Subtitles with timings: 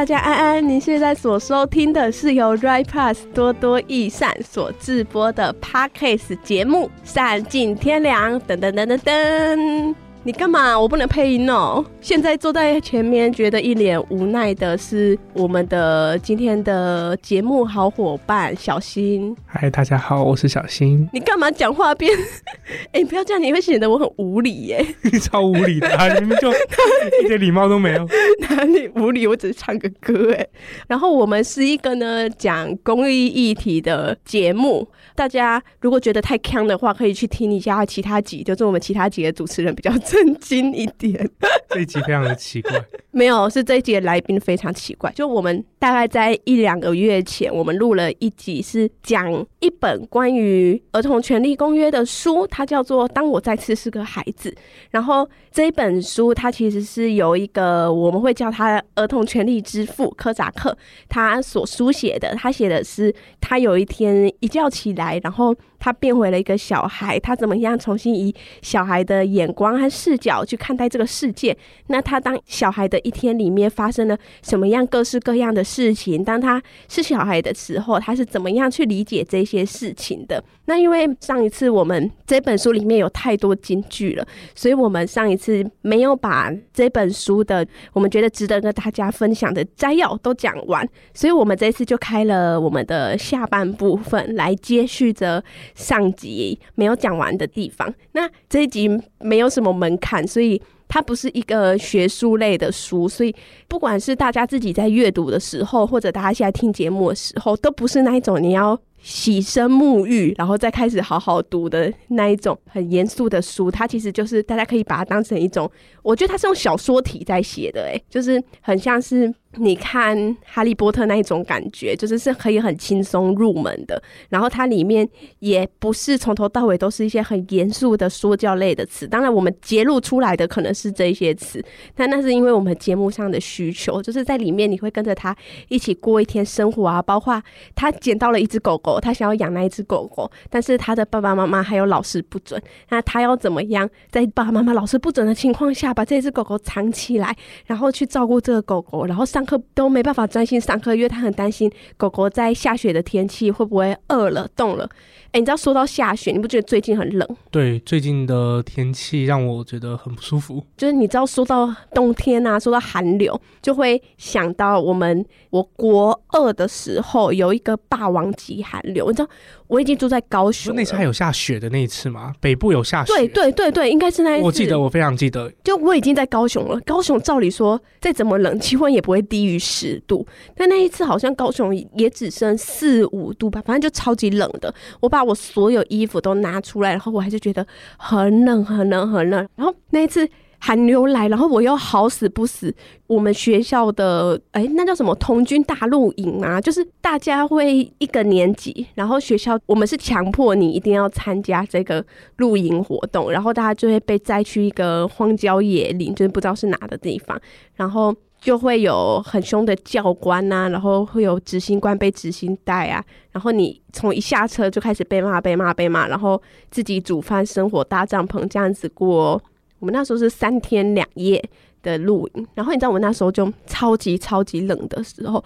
[0.00, 8.40] 大家安安，您现在所收听的是由 r i Plus 多多益善所制播的 Podcast 节目《散尽天良》。
[8.46, 9.94] 噔噔噔噔噔。
[10.22, 10.78] 你干嘛？
[10.78, 11.82] 我不能配音哦。
[12.02, 19.34] 现在坐在前面，觉得一脸无奈的是我们的今天的节目好伙伴小新。
[19.46, 21.08] 嗨，大家好，我是小新。
[21.10, 22.12] 你干嘛讲话变？
[22.92, 24.84] 哎、欸，不要这样，你会显得我很无理耶。
[25.22, 28.06] 超无理的，啊，你们就一点礼貌都没有。
[28.46, 29.26] 哪里无理？
[29.26, 30.46] 我只是唱个歌哎。
[30.86, 34.86] 然后我们是一个呢讲公益议题的节目。
[35.14, 39.90] 大家如果觉得太锵的话，可以去听一下其他集，就是我们其他集的主持人比较。
[40.10, 41.30] 震惊一点，
[41.70, 42.72] 这一集非常的奇怪。
[43.12, 45.10] 没有，是这一集的来宾非常奇怪。
[45.12, 54.50] 就我们大概在一两个月前，我们录了一集，是讲一本关于儿童权利公约的书，它叫做《当我再次是个孩子》。
[54.90, 60.76] 然后这一本书，它其实是由一个我们会叫他儿童权利之父科扎克
[61.08, 62.34] 他所书写的。
[62.34, 65.54] 他写的是他有一天一觉起来，然后。
[65.82, 71.56] 他变回了一个小孩，他怎么样重新以小孩的眼光和视角去看待这个世界？
[71.88, 76.24] 那他当小孩的一天里面发生了什么样各式各样的事情？
[76.24, 80.42] 当他是小孩的时候，他是怎么样去理解这些事情的？
[80.64, 95.42] 那因为上一次我们这本书里面有太多金句了，所以我们上一次没有把这本书的我们觉得值得跟大家分享的摘要都讲完，所以我们这次就开了我们的下半部分来接续着。
[95.74, 103.34] 上集没有讲完的地方，那这一集没有什么门看，所以它不是一个学术类的书，所以
[103.68, 113.70] 不管是大家自己在阅读的时候，或者大家现在听节目的时候，都不是那一种你要洗身沐浴，然后再开始好好读的那一种很严肃的书。
[113.70, 115.70] 它其实就是大家可以把它当成一种，
[116.02, 119.32] 我觉得它是用小说体在写的，诶，就是很像是。
[119.56, 124.00] 你看《哈利波特》那一种感觉，就是是可以很轻松入门的。
[124.28, 125.06] 然后它里面
[125.40, 129.08] 也不是从头到尾都是一些很严肃的说教类的词。
[129.08, 131.60] 当然，我们揭露出来的可能是这些词，
[131.96, 135.36] 但那是因为我们节目上的需求，就是在里面你会跟着他
[135.66, 137.02] 一起过一天生活啊。
[137.02, 137.42] 包括
[137.74, 142.62] 他捡到了一只狗狗，他想要养那一只狗狗，但是他的爸爸妈妈还有老师不准。
[142.90, 147.36] 那他要怎么样在爸爸妈妈、老师不准的情况下，把这只狗狗藏起来，
[147.66, 149.39] 然后去照顾这个狗狗，然后上。
[149.40, 154.86] 上课都没办法专心上课，因为他很担心狗狗在下雪的天气会不会饿了、冻了。
[155.32, 157.26] 哎，你知道说到下雪，你不觉得最近很冷？
[157.50, 160.62] 对，最近的天气让我觉得很不舒服。
[160.76, 169.06] 就是你知道说到冬天啊，说到寒流，就会想到我们我国二的时候有一个霸王级寒流。
[169.08, 169.28] 你知道
[169.68, 172.34] 我已经住在高雄，那次还有下雪的那一次吗？
[172.40, 173.14] 北部有下雪？
[173.14, 174.44] 对对对对，应该是那一次。
[174.44, 175.50] 我记得，我非常记得。
[175.62, 180.26] 就我已经在高雄了，高雄照理说再怎么冷，气温也不会低于十度。
[180.54, 184.74] 但那一次好像高雄也只剩四五度吧，反正就超级冷的。
[185.00, 189.48] 我把我所有衣服都拿出来，然后我还是觉得很冷、很冷、很冷。
[189.54, 192.74] 然后那一次寒流来，然后我又好死不死，
[193.06, 196.60] 我们学校的哎，那叫什么童军大露营啊？
[196.60, 202.04] 就是大家会一个年级，然后学校我们是强迫你一定要参加这个
[202.36, 207.40] 露营活动，然后大家就会被载去一个荒郊野岭，就是不知道是哪的地方，
[207.74, 208.14] 然后。
[208.40, 216.40] 就会有很凶的教官呐、然后会有执行官被执行带啊，然后你从一下车就开始被骂、被骂、被骂，然后
[216.70, 219.40] 自己煮饭、生火、搭帐篷这样子过。
[219.78, 221.42] 我们那时候是三天两夜
[221.82, 225.44] 的露营，然后你知道我们那时候就超级超级冷的时候，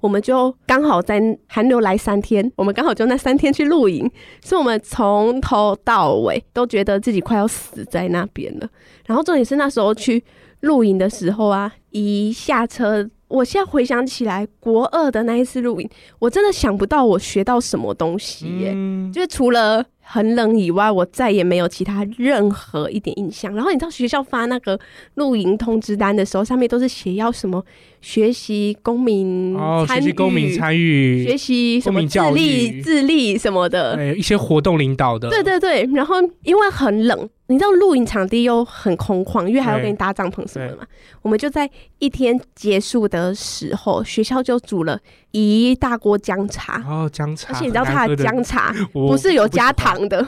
[0.00, 4.08] 我们就刚好在寒流来三天，我们刚好就那三天去露营，
[4.40, 8.68] 所以我们从头到尾都觉得自己快要死在那边了。
[9.04, 10.22] 然后重点是那时候去。
[10.60, 15.88] 露营的时候啊，一下车，我现在回想起来，国二的那一次露营，
[16.18, 23.52] 我真的想不到我学到什么东西耶，嗯、就是除了很冷以外，我再也没有其他任何一点印象。
[23.54, 24.78] 然后你知道学校发那个
[25.14, 27.62] 露营通知单的时候，上面都是写要什么
[28.00, 35.88] 学习公民哦，学习公民参与，学习什么自立自立什么的，对，一些活动领导的，对对对。
[35.92, 36.14] 然后
[36.44, 37.28] 因为很冷。
[37.48, 40.82] 你知道露营场地又很空旷，因为还要给你搭帐篷什么的嘛。
[41.22, 41.70] 我们就在
[42.00, 44.98] 一天结束的时候，学校就煮了
[45.36, 46.82] 一大锅姜茶。
[46.88, 50.26] 哦，姜茶，而且你知道它的姜茶不是有加糖的，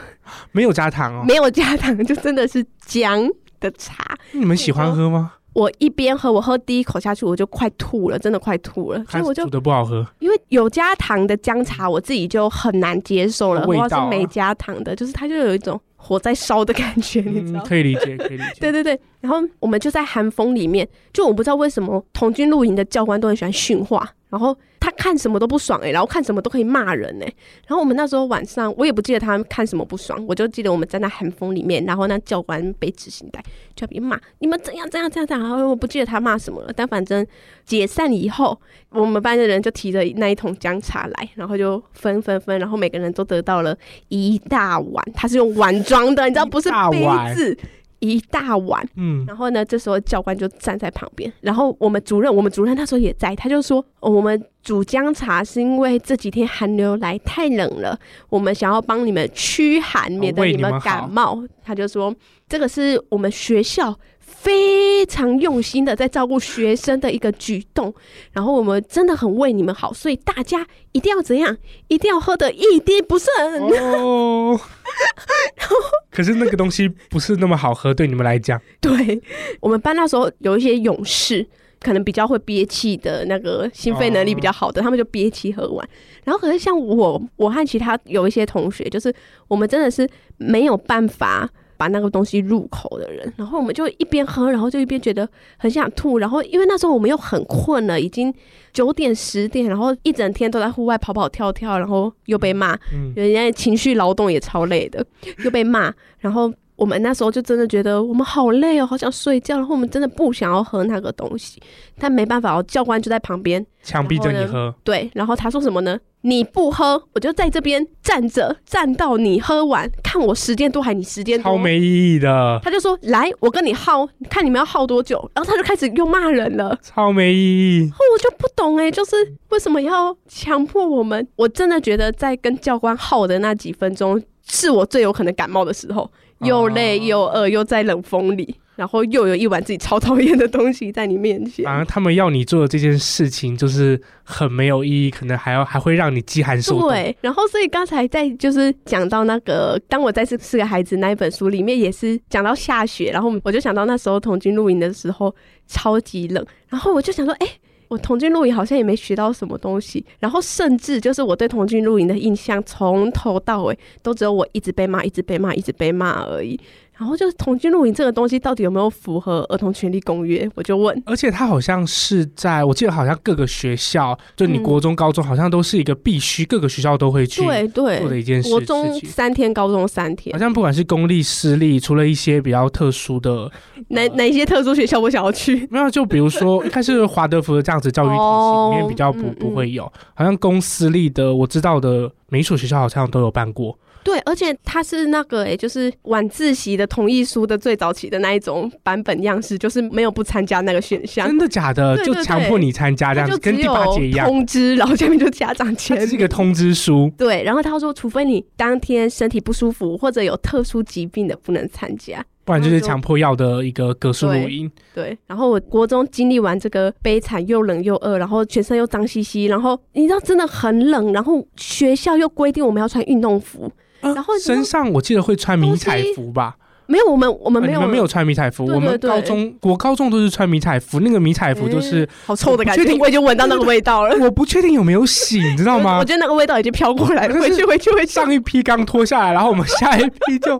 [0.51, 3.27] 没有加糖哦，没有加糖， 就真的是姜
[3.59, 4.17] 的茶。
[4.31, 5.33] 你们喜欢喝吗？
[5.53, 9.03] 我一边喝，我喝第一口下去我就快吐了，真的快吐了。
[9.09, 13.65] 所以我就煮的不好喝，因为有加糖的姜茶我自己就很难接受了。
[13.65, 15.79] 味道、啊、是没加糖的，就是它就有一种。
[16.01, 17.59] 火在烧的感觉，你知道？
[17.65, 18.53] 可以理解，可以理解。
[18.57, 24.09] 对对对，然后我们就在寒风里面，就我不知道为什么童军露营的教官都很喜欢训话。
[24.29, 27.25] 然后他看什么都不爽哎、欸，然后看什么都可以骂人哎、
[27.67, 33.43] 然后我们那时候晚上，我也不记得他看什么不爽，我就记得我们站在寒风里面，然后那教官背执行带，
[33.75, 35.49] 就被骂你们怎样怎样怎样怎样。
[35.49, 37.25] 然后我不记得他骂什么了，但反正
[37.65, 38.59] 解散以后，
[38.89, 43.75] 我们班的人就提着那一桶姜茶来，然后就分分分，然后每个人都得到了
[44.09, 47.05] 一大碗，他是用碗装的，你知道不是杯
[47.35, 47.57] 子。
[47.99, 57.97] 一大碗，嗯，然后呢，这时候教官就站在旁边，然后我们主任，我们主任那时候也在，他就说，哦，我们煮姜茶是因为这几天寒流来太冷了，
[58.29, 61.43] 我们想要帮你们驱寒，免得你们感冒。
[61.63, 62.13] 他就说，
[62.47, 63.97] 这个是我们学校。
[64.29, 67.93] 非常用心的在照顾学生的一个举动，
[68.31, 71.57] 然后我们真的很为你们好，所以大家一定要怎样？
[71.87, 73.27] 一定要喝的一滴不剩
[73.69, 74.59] 哦。
[75.57, 75.75] 然后，
[76.11, 78.61] 可是那个东西不是那么好喝，对你们来讲。
[78.79, 79.21] 对，
[79.59, 81.45] 我们班那时候有一些勇士，
[81.81, 85.89] 可能比较会憋气的那个心肺能力比较好的，他们就憋气喝完。
[86.23, 89.13] 然后，可是像我，我和其他有一些同学，就是
[89.47, 91.49] 我们真的是没有办法。
[91.79, 96.17] 把那个东西入口的人，然后我们就一边喝，然后就一边觉得很想吐。
[96.17, 98.33] 然后因为那时候我们又很困了，已经
[98.73, 102.77] 九点十点，然后一整天都在户外跑跑跳跳，然后又被骂，
[103.15, 105.05] 人家情绪劳动也超累的，
[105.45, 106.53] 又被骂，然后。
[106.79, 109.57] 我们那时候就真的觉得我们好累哦，好想睡觉。
[109.57, 111.61] 然后我们真的不想要喝那个东西，
[111.99, 114.73] 但没办法哦，教官就在旁边，强逼着你喝。
[114.83, 115.99] 对，然后他说什么呢？
[116.21, 121.51] 你不喝，我就在这边站着，站到你喝完，看我时间多还你时间多。
[121.53, 122.59] 超没意义的。
[122.61, 127.89] 他就说：“来，我跟你耗，看你们要耗多久。”然后他就开始又骂人了，超没意义。
[128.13, 129.15] 我就不懂哎，就是
[129.51, 131.25] 为什么要强迫我们？
[131.37, 136.11] 我真的觉得在跟教官耗的那几分钟，是我最有可能感冒的时候。
[136.45, 141.65] 又累又饿，又在冷风里，然后又有一碗自己超讨厌的东西在你面前。
[141.65, 146.87] 反而他们要你做的这件事情就是很没有意义，可能还要还会让你饥寒受冻。
[146.87, 155.35] 对，然后所以刚才在就是讲到那个《当我再次是个孩子》那一本书里面，也是讲到下雪，然后我就想到那时候童军露营的时候
[155.67, 157.51] 超级冷，然后我就想说，哎、欸。
[157.89, 166.57] 我童军露营好像也没学到什么东西，然后甚至就是我对童军露营的印象，从头到尾都只有我一直被骂，一直被骂，一直被骂而已。
[166.99, 170.47] 然后就是童军露营这个东西到底有没有符合儿童权利公约？
[170.53, 171.01] 我就问。
[171.05, 178.51] 而且它好像是在我记得好像各个学校，就你国中、高中好像都是一个必须，各个学校都会去对对做的一件事情。
[178.51, 180.33] 国中三天，高中三天。
[180.33, 183.49] 好像不管是公立、私立，除了一些比较特殊的，
[183.87, 185.65] 哪哪一些特殊学校我想要去？
[185.71, 193.77] 没有，就比如说应该是华德福的这样子教育体系里面比较不不会有，好像公私立的我知道的每一所学校好像都有办过。
[194.03, 201.27] 对，而且它是那个诶，就是晚自习的同意书的最早期的那一种版本样式，就是没有不参加那个选项。
[201.27, 201.97] 真的假的？
[202.03, 204.25] 就强迫你参加这样子，跟第八节一样。
[204.25, 206.01] 通知， 然后下面就家长签。
[206.11, 207.11] 一个通知书。
[207.17, 212.25] 对，然后他说，除非你当天身体不舒服或者有特殊疾病的，不能参加。
[212.45, 214.71] 不然就是强迫要的一个隔宿露营。
[214.95, 223.71] 对，然后我国中经历完这个悲惨又冷又饿，然后全身又脏兮兮，然后你知道真的很冷，然后学校又规定我们要穿运动服。
[224.01, 226.55] 然后身上我记得会穿迷彩服吧？
[226.87, 228.65] 没有，我们我们没有，我们没有穿迷彩服。
[228.65, 230.99] 我们高中，我高中都是穿迷彩服。
[231.01, 234.17] 那个迷彩服就是好臭的感觉，我已经闻到那个味道了。
[234.25, 235.99] 我不确定有没有洗，你知道吗？
[235.99, 237.33] 我觉得那个味道已经飘过来了。
[237.39, 238.11] 回去，回去，回去。
[238.13, 240.59] 上一批刚脱下来，然后我们下一批就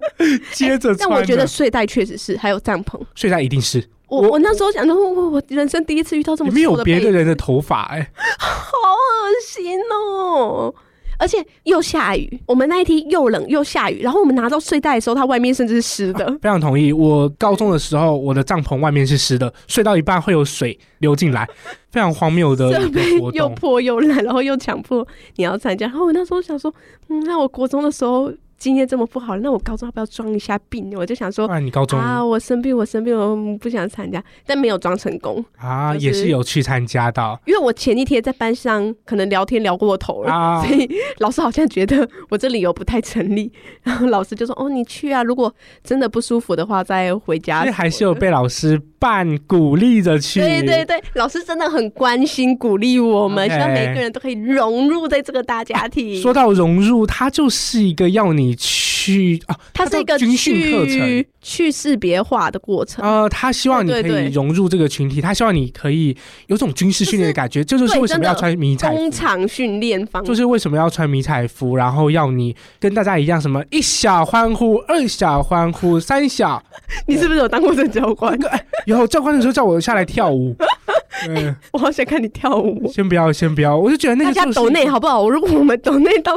[0.52, 0.98] 接着穿。
[1.00, 3.00] 但我觉得睡袋确实是，还有帐篷。
[3.16, 3.84] 睡袋一定是。
[4.08, 6.58] 我我那时候想说，我我人生第一次遇到这么臭的。
[6.58, 10.74] 里面有别的人的头发，哎， 好恶心哦。
[11.20, 16.26] 而且又下雨，我们那一天又冷又下雨，然后我们拿到睡袋的时候，它外面甚至是湿的。
[16.26, 21.48] 啊， 非常同意，我高中的时候，我的帐篷外面是湿的，睡到一半会有水流进来，
[21.92, 25.86] 非常荒谬的 一个活动，又破又烂，然后又强迫你要参加。
[25.88, 26.74] 然后我那时候想说，
[27.10, 28.32] 嗯，那我国中的时候。
[28.60, 30.94] 经验这么不好，那我高中要不要装一下病？
[30.96, 37.40] 我就想说，啊，你高中啊，我生病，我生病，我不想参加，但没有装成功啊，也是有去参加到。
[37.46, 40.90] 因为我前一天在班上可能聊天聊过头了，啊、所以
[41.20, 43.50] 老师好像觉得我这理由不太成立，
[43.84, 50.42] 然后老师就说：“哦，你去啊，如果真的不舒服的话，再回家。”所以还是有被老师半鼓励着去。
[50.42, 56.22] 对对对，老师真的很关心鼓励我们希望每个人都可以融入在这个大家庭。
[56.22, 58.49] 说到融入，它就是一个要你。
[58.50, 63.06] 你去啊，它是一个军训课程，去识别化的过程。
[63.06, 66.16] 呃，他希望你可以融入这个群体，他希望你可以
[66.48, 67.64] 有种军事训练的感觉。
[67.64, 68.96] 这就，就是为什么要穿迷彩服。
[68.96, 76.62] 工厂训练方就是为什么要穿迷彩服，然后要你跟大家一样，什么一小欢呼，二小欢呼，三小。
[77.08, 78.34] 你是不是有当过这教官？
[78.50, 80.56] 哎，有教官的时候叫我下来跳舞。
[81.26, 82.90] 对，我好想看你跳舞。
[82.92, 85.30] 先不要，先不要，我就觉得那个大家抖内好不好？
[85.30, 86.34] 如果我们抖内到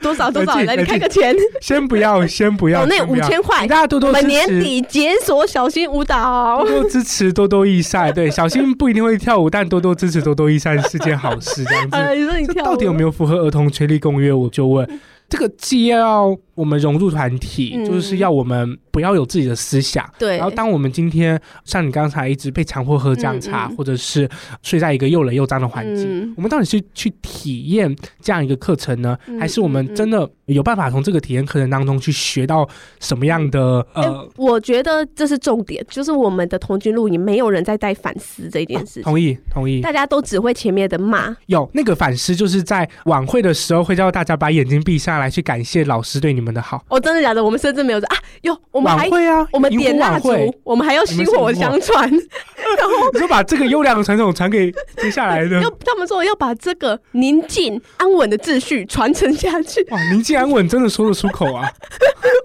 [0.00, 1.34] 多少多少，来你开个钱。
[1.60, 4.26] 先不要， 先不要，抖内五千块，大家多多支持。
[4.26, 8.12] 年底解锁小新舞蹈，多多支持多多益善。
[8.12, 11.64] 对， 小新不一定会跳舞，但多多支持多多益善是件好事。
[11.64, 14.32] 这样子，哎、你说你跳到底有没有符合儿童权利公约？
[14.32, 14.88] 我就问。
[15.28, 20.08] 这个既要我们融入团体，嗯、就是要我们不要有自己的思想。
[20.18, 20.36] 对。
[20.36, 24.28] 然后，当我们今天像你刚才一直被强迫喝姜茶，嗯嗯、或者是
[24.62, 32.66] 睡在一个又冷又脏的环境，嗯、我们到底是去体验这样一个课程呢，嗯、还是我们真的有办法从这个体验课程当中去学到
[33.00, 33.86] 什么样的？
[33.92, 39.02] 呃、欸，我觉得这是重点，就是我们的同军录影没有人在带反思这件事情。
[39.02, 39.80] 同意，同意。
[39.80, 41.36] 大家都只会前面的骂。
[41.46, 45.24] 有那个反思，就是在晚会的时候会叫大家把眼睛闭下来。
[45.34, 46.84] 去感谢老师对你们的好。
[46.88, 47.42] 哦，真的假的？
[47.42, 50.28] 我们甚至没有说啊，哟，我们还会啊，我们点蜡烛，
[50.62, 55.58] 我们还要薪火相传，然 后你就把这个优良的传统传给接下来的。
[55.64, 59.84] 要他们说要把这个宁静安稳的秩序传承下去。
[59.90, 61.70] 哇，宁静安稳真的说得出口啊！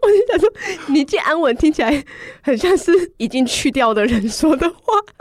[0.01, 0.50] 我就想说，
[0.88, 2.03] 宁静安稳听起来
[2.41, 4.77] 很像是已经去掉的人说的话。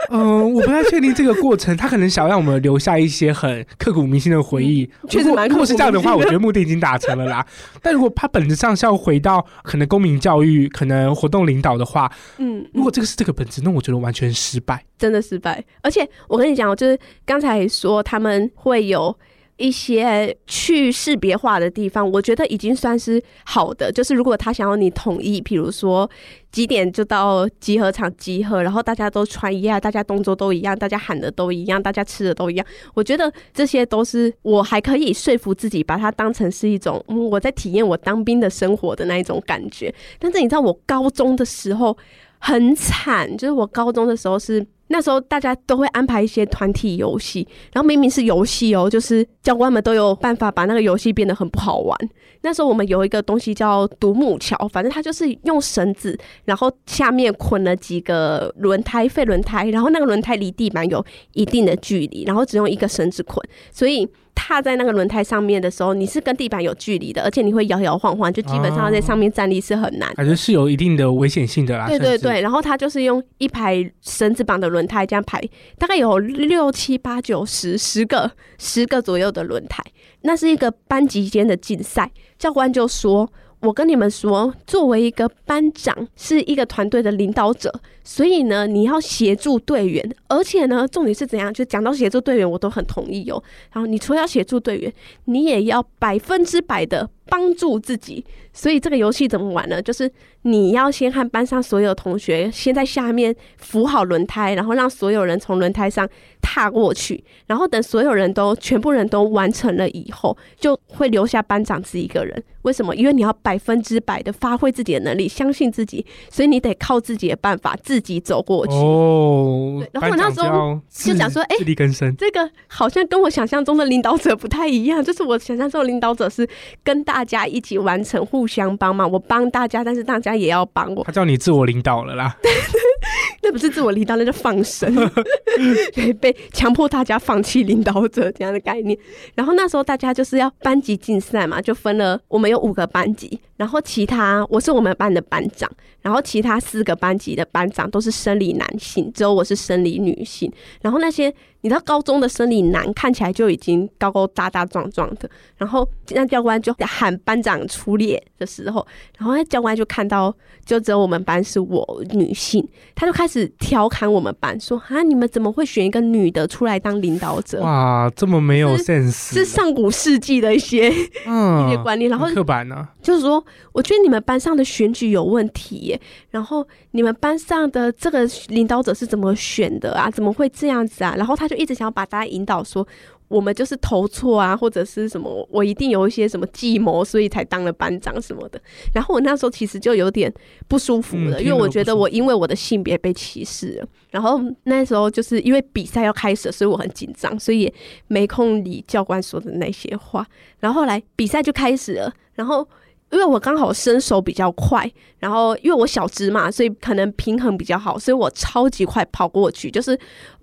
[0.09, 4.89] 嗯、 呃，我不太确定这个过程，他可能想让我们留下一些很刻骨铭心的回忆。
[5.07, 5.47] 确实蛮。
[5.47, 7.45] 如果是这样的话，我觉得目的已经达成了啦。
[7.81, 15.63] 但如果他本质上是要回到可能公民教育、可能活动领导的话，嗯，如果这个是这个本质，那我觉得完全失败，真的失败。
[15.81, 19.15] 而且我跟你讲，就是刚才说他们会有。
[19.59, 23.91] 一些去识别化的地方，我觉得已经算是好的。
[23.91, 26.09] 就是如果他想要你统一，比如说
[26.51, 39.93] 几点就到集合场集合，然后大家都穿一样，大家动作都一样，大家喊的都一样，大家吃的都一样，我觉得这些都是我还可以说服自己把它当成是一种，嗯，我在体验我当兵的生活的那一种感觉。
[40.17, 41.97] 但是你知道，我高中的时候
[42.39, 44.65] 很惨，就是我高中的时候是。
[44.89, 51.97] 那时候大家都会安排一些团体游戏，然后明明是游戏哦，就是教官们都有办法把那个游戏变得很不好玩。
[52.41, 63.41] 那时候我们有一个东西叫独木桥，反正它就是用绳子，然后下面捆了几个轮胎、废轮胎，然后那个轮胎离地板有一定的距离，然后只用一个绳子捆，
[63.71, 64.07] 所以。
[64.39, 71.87] 踏在那个轮胎上面的时候，你是跟地板有距离的，而且你会摇摇晃晃，就基本上在上面站立是很难，感觉是有一定的危险性的啦。
[71.87, 75.41] 对对对，然后他就是用一排绳子绑的轮胎这样排，
[75.77, 79.83] 大概有六七八九十十个十个左右的轮胎，
[80.21, 82.09] 那是一个班级间的竞赛。
[82.37, 83.29] 教官就说。
[83.61, 87.73] 我跟你们说，作为一个班长，是一个团队的领导者，
[88.05, 91.53] 所以呢，你要协助队员，而且呢，重点是怎样？
[91.53, 93.43] 就讲到协助队员，我都很同意哦。
[93.73, 94.93] 然后你除了要协助队员，
[95.25, 98.25] 你也要百分之百的帮助自己。
[98.51, 99.81] 所以这个游戏怎么玩呢？
[99.81, 106.07] 就是你要先和班上所有同学先在下面扶好轮胎，然后让所有人从轮胎上
[106.41, 112.43] 踏过去，然后等所有人都全部人都完成了以后，就会留下班长自己一个人。
[112.63, 112.93] 为什么？
[112.93, 118.73] 因为你要百分之百的发挥自己的能力，相信自己，所以你得靠自己的办法自己走过去。
[118.73, 125.01] 哦，然后我那时候就想说，哎，自力更生，这个好像跟我想象中的领导者不太一样。
[125.01, 126.47] 就是我想象中的领导者是
[126.83, 129.09] 跟大家一起完成，互相帮忙。
[129.09, 131.03] 我帮大家，但是大家也要帮我。
[131.03, 132.35] 他叫你自我领导了啦。
[133.41, 134.93] 那不是自我领导，那就放生，
[135.93, 138.97] 对，被强迫大家放弃领导者这样的概念。
[139.33, 145.69] 然后那时候大家就是要班级竞赛嘛，就分了，我们有五个班级，然后其他我是我们班的班长，
[146.01, 150.51] 然后其他四个班级的班长都是生理男性，只有我是生理女性。
[150.81, 151.33] 然后那些。
[151.61, 158.87] 你知道高中的生理男看起来就已经高高大大壮壮的，然后那教官就喊班长出列的时候，
[159.17, 160.33] 然后那教官就看到
[160.65, 167.61] 就只有我们班是我女性，他就开始调侃我们班说啊，你们怎么会选一个女的出来当领导者？
[167.61, 170.89] 哇，这么没有 sense，是上古世纪的一些、
[171.27, 180.09] 嗯、一些观念，然后刻板呢、啊，就是说我觉得你们班上的选举有问题耶，然后你们班上的这个领导者是怎么选的啊？
[180.09, 181.15] 怎么会这样子啊？
[181.17, 181.48] 然后他。
[181.49, 182.87] 就一直想要把大家引导说，
[183.27, 188.61] 我们就是投错啊，或者是什么，我一定有一些什么计谋，所以才当了班长什么的。
[188.93, 190.31] 然后我那时候其实就有点
[190.67, 193.87] 不舒服了，嗯、因为我觉得我因为我的性别被歧视了。
[194.11, 197.73] 然后那时候就是因为比赛要开始了，所以我很紧张，所以也
[198.07, 200.25] 没空理教官说的那些话。
[200.59, 202.67] 然后后来比赛就开始了，然后。
[203.11, 204.87] 因为我刚好身手比较快，
[205.17, 209.71] 然后因为我小只嘛，所以可能平衡比较好，所以我超级快跑过去。
[209.71, 209.99] 就是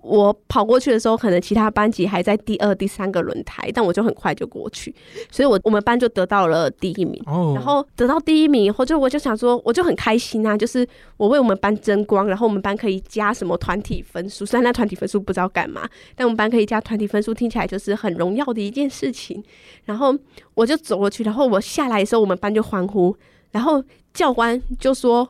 [0.07, 4.93] 我跑过去的时候，可能其他班级还在第二、第三个轮胎，但我就很快就过去，
[5.29, 7.21] 所以我我们班就得到了第一名。
[7.25, 10.87] 哦，然后得到第一名以后，就我就想说，我就很开心啊，就是
[11.17, 19.43] 我为我们班争光，然后我们班可以加什么团体分数，虽然那团体分数不知道干嘛，但我们班可以加团体分数，听起来就是很荣耀的一件事情。
[19.83, 20.15] 然后
[20.53, 23.15] 我就走过去，然后我下来的时候，我们班就欢呼，
[23.51, 23.83] 然后
[24.13, 25.29] 教官就说：“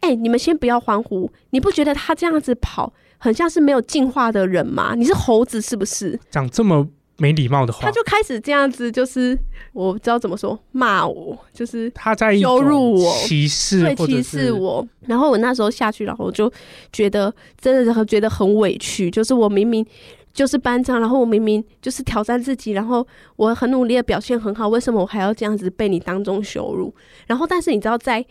[0.00, 4.94] 哎、欸，你们先不要欢呼，你不觉得他这样子跑很像是没有进化的人嘛？
[4.94, 6.86] 你是猴子是不是？”讲这么
[7.18, 9.38] 没礼貌的话，他就开始这样子，就是
[9.72, 14.86] 我不知道怎么说，骂我，就是他在羞辱我、歧视，对，歧视我。
[15.06, 16.52] 然后我那时候下去，然后我就
[16.92, 19.86] 觉得真的是很觉得很委屈，就是我明明。
[20.34, 23.06] 就是班长，然后我明明就是挑战自己，然后
[23.36, 26.94] 我很努力的表现很好，为什么我还要这样子被你当众羞辱？
[27.26, 28.22] 然后，但是你知道在。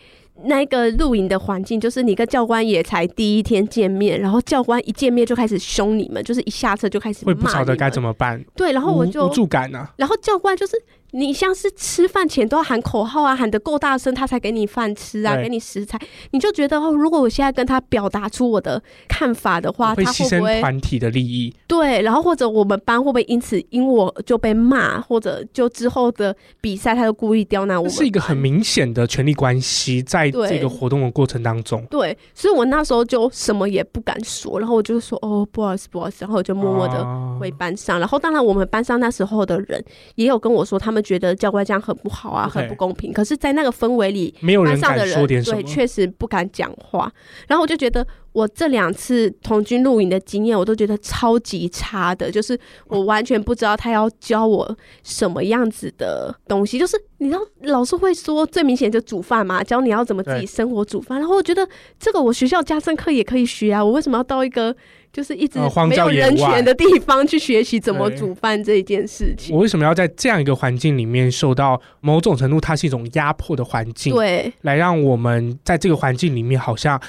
[0.44, 7.26] 那个露营的环境，就是你跟教官也才第一天见面，然后教官一见面就开始凶你们，就是一下车就开始。
[7.26, 8.44] 会不晓得该怎么办？
[8.56, 9.94] 对，然后我就无助感呢、啊。
[9.96, 10.74] 然后教官就是
[11.16, 15.98] 你像是吃饭前都要喊口号啊，喊得够大声，他才给你饭吃啊，给你食材。
[16.32, 21.56] 你就觉得哦，如果我现在跟他表达出我的看法的话，会牺牲团体的利益。
[21.68, 27.92] 对，然后或者我们班会不会因此因我就被骂，或者就之后的比赛他就故意刁难我们？
[27.92, 37.96] 是一个很明显的权力关系，在这个活动的过程当中，对，所以我那时候就什么也不敢说，然后我就说哦，不好意思，不好意思，然后我就默默的回班上。
[37.96, 39.82] 啊、然后当然，我们班上那时候的人
[40.16, 43.14] 也有跟我说，他们觉得教官这样很不好啊，很不公平。
[43.14, 47.10] 可是，在那个氛围里，没有人敢说点什么，对，确实不敢讲话。
[47.48, 48.06] 然后我就觉得。
[48.36, 56.78] 我这两次童军录影的经验，我都觉得超级差的，就是我完全不知道他要教我什么样子的东西。
[56.78, 61.18] 就是你知道，老师会说最明显就煮饭嘛，教你要怎么自己生火煮饭。
[61.18, 61.66] 然后我觉得
[61.98, 64.76] 这个我学校家政课也可以学啊，我为什么要到一个
[65.16, 65.58] 就是一直
[65.88, 69.56] 没有人权的地方去学习怎么煮饭这一件事情？
[69.56, 77.02] 我为什么要在这样一个环境里面受到某种程度，它是一种压迫的环境，对，来让我们在这个环境里面好像。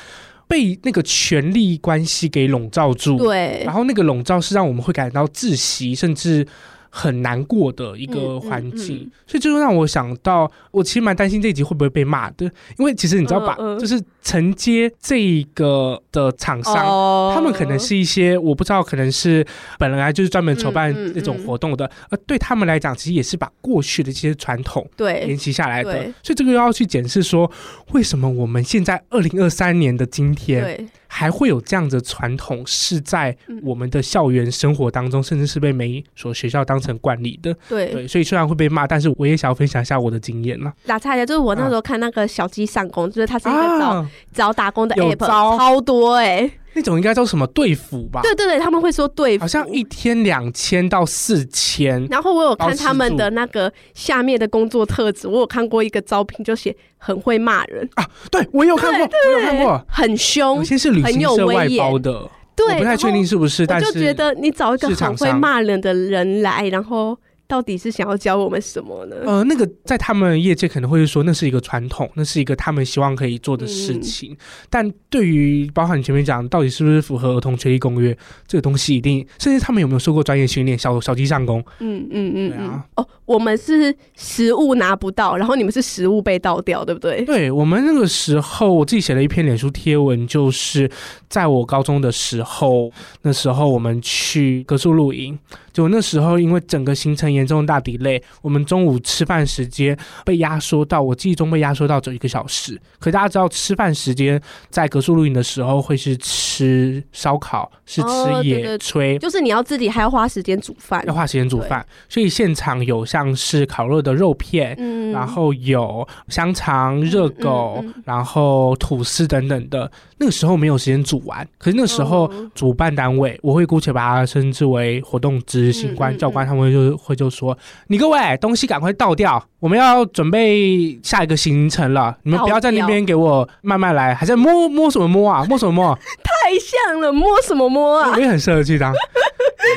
[0.48, 6.46] 被那个权力关系给笼罩住，对，然后那个笼罩是让我们会感到窒息，甚至。
[6.88, 9.00] 很难过的一个环境，嗯。
[9.00, 19.46] 嗯嗯、所以这就让我想到，我其实蛮担心这一集会不会被骂的，因为其实你知道吧，就是承接这个的厂商，哦、他们可能是一些我不知道，可能是
[19.78, 25.92] 本来就是专门筹办那种活动的，呃、嗯，嗯嗯、对他们来讲，其实也是把过去的这些传统对沿袭下来的，
[26.24, 27.48] 所以这个又要去检视说，
[27.92, 30.88] 为什么我们现在二零二三年的今天。
[31.08, 37.56] 还会有这样的传统，是在我们的校园生活当中，嗯、甚至是被每一所学校当成惯例的。
[37.68, 37.86] 对。
[37.92, 40.72] 对，所以虽然会被骂，但是我也想要分享一下我的经验了。
[40.84, 46.52] 打岔一下，就是我那时候看那个小鸡上工，啊、就是它是一个找找打工的 app，超多哎、欸。
[46.74, 48.20] 那种应该叫什么队服吧？
[48.20, 52.07] 对对对，他们会说队服，好像一天两千到四千。
[52.11, 58.07] 然后我有看他们的那个下面的工作特质，我有看过一个招聘，就写很会骂人啊。
[58.31, 67.16] 对，我有看过，我有看过，很凶，有些是旅行社外包的，对，我不太确定是不是，但是我就觉得你找一个很会骂人的人来，然后。
[67.46, 69.16] 到底是想要教我们什么呢？
[69.24, 74.32] 呃，那个在他们业界可能会说那是一个传统，那是一个他们希望可以做的事情。
[74.32, 74.37] 嗯、
[74.68, 80.76] 但对于包含你前面讲，到底是不是符合儿童权利公约这个东西，一定甚至他们有没有受过专业训练？
[80.76, 82.85] 小小鸡上工，嗯嗯嗯，对啊。
[82.96, 87.24] 哦，我们是食物拿不到，然后你们是食物被倒掉，对不对？
[87.24, 90.90] 对，我们那个时候，我自己写了一篇脸书贴文，就是
[91.28, 92.90] 在我高中的时候，
[93.22, 95.38] 那时候我们去隔宿露营。
[95.76, 102.80] 就那时候，因为整个行程严重大 delay，我们中午吃饭时间被压缩到，我记忆中被压缩到只有一个小时。
[102.98, 108.08] 可大家知道，吃饭时间在隔宿露营的时候会是吃烧烤，是吃
[108.42, 111.86] 野炊，就是你要自己还要花时间煮饭，要花时间煮饭。
[112.08, 119.92] 所以现场有像是烤肉的肉片，嗯、然后有香肠、热狗，嗯嗯嗯、然后吐司等等的。
[120.18, 127.57] 那个时候没有时间煮完，可是那时候主办单位，我会姑且把它称之为活动执行官、教官，他们就会就说
[127.88, 135.44] ：“你各位东西赶快倒掉，我们要准备下一个行程了，你们不要在那边给我慢慢来，还在摸摸什么摸啊？
[135.50, 135.94] 摸什么摸？
[136.22, 138.12] 太像了，摸什么摸啊？
[138.14, 138.94] 我也很适合去当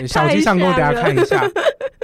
[0.08, 1.46] 小鸡上工，大家看一下。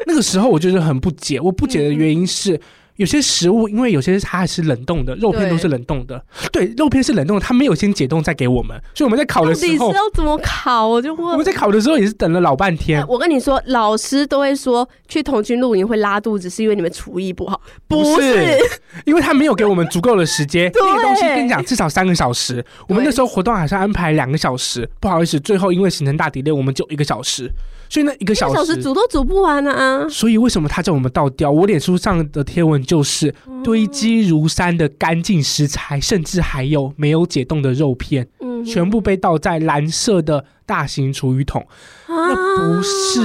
[0.06, 2.60] 那个时候我就是很不解，我不解的原因是。”
[2.98, 6.24] 有些食物，因为有些它还是冷冻的，肉片都是冷冻的。
[6.52, 10.88] 对，肉片是冷冻的，它没有先解冻再给我们，所以我们在烤的时候，到底是要怎么烤？
[10.88, 11.26] 我就问。
[11.28, 13.06] 我们在烤的时候也是等了老半天。
[13.08, 18.58] 我跟你说，老师都会说去童军露营会拉肚子，是因为你们厨艺不好，不是，
[19.06, 20.72] 因为他没有给我们足够的时间。
[20.76, 22.64] 那个东西跟你讲，至少三个小时。
[22.88, 27.52] 我们那时候活动好像安排两个小时，不好意思，最后因为行程大 delay，我们就一个小时。
[27.88, 30.10] 所以那一个小时，小时煮都煮不完啊！
[30.10, 31.52] 所以为什么他叫我们倒掉？
[31.52, 38.28] 我脸书上的贴文就是堆积如山的干净食材，甚至还有没有解冻的肉片，
[38.66, 41.66] 全部被倒在蓝色的大型厨余桶。
[42.08, 43.22] 那不是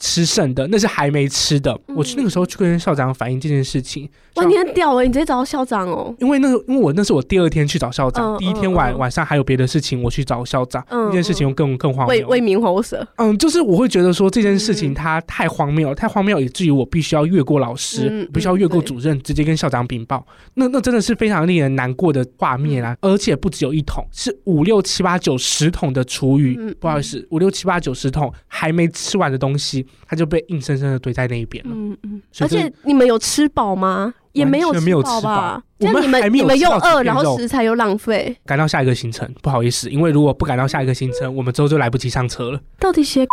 [0.00, 1.78] 吃剩的，那是还没吃的。
[1.94, 4.08] 我去那个时候去跟校长反映这件事情。
[4.34, 5.06] 哇，你很屌哎！
[5.06, 6.14] 你直接找到校长哦。
[6.18, 10.84] 因为那个，因为我那是我第二天去找校长，第一天晚晚上还有别的事情，我去找校长。
[10.90, 12.08] 这件事情又更更荒谬。
[12.08, 13.06] 为为民喉舌。
[13.16, 20.24] 嗯，就是我会觉得说这件事情它太荒谬了，太荒谬以至于我必须要越过老师，必须要越过主任，直接跟校长禀报。
[20.54, 22.96] 那那真的是非常令人难过的画面啊！
[23.00, 26.56] 而且不只有一桶，是五六七八九十桶的厨余。
[26.74, 28.10] 不好意思，五六七八九十。
[28.10, 31.70] 桶还没吃完的东西，它就被硬生生的堆在那一边了。
[31.74, 34.14] 嗯嗯，而且你们有吃饱吗？
[34.32, 35.60] 也没有吃饱吧？
[35.78, 38.36] 你们你们又饿，然后食材又浪费。
[38.46, 42.60] 赶到下一个行程，不好意思，因为如果不赶到下一个行程，我们之后就来不及上车了。
[42.78, 43.26] 到底写？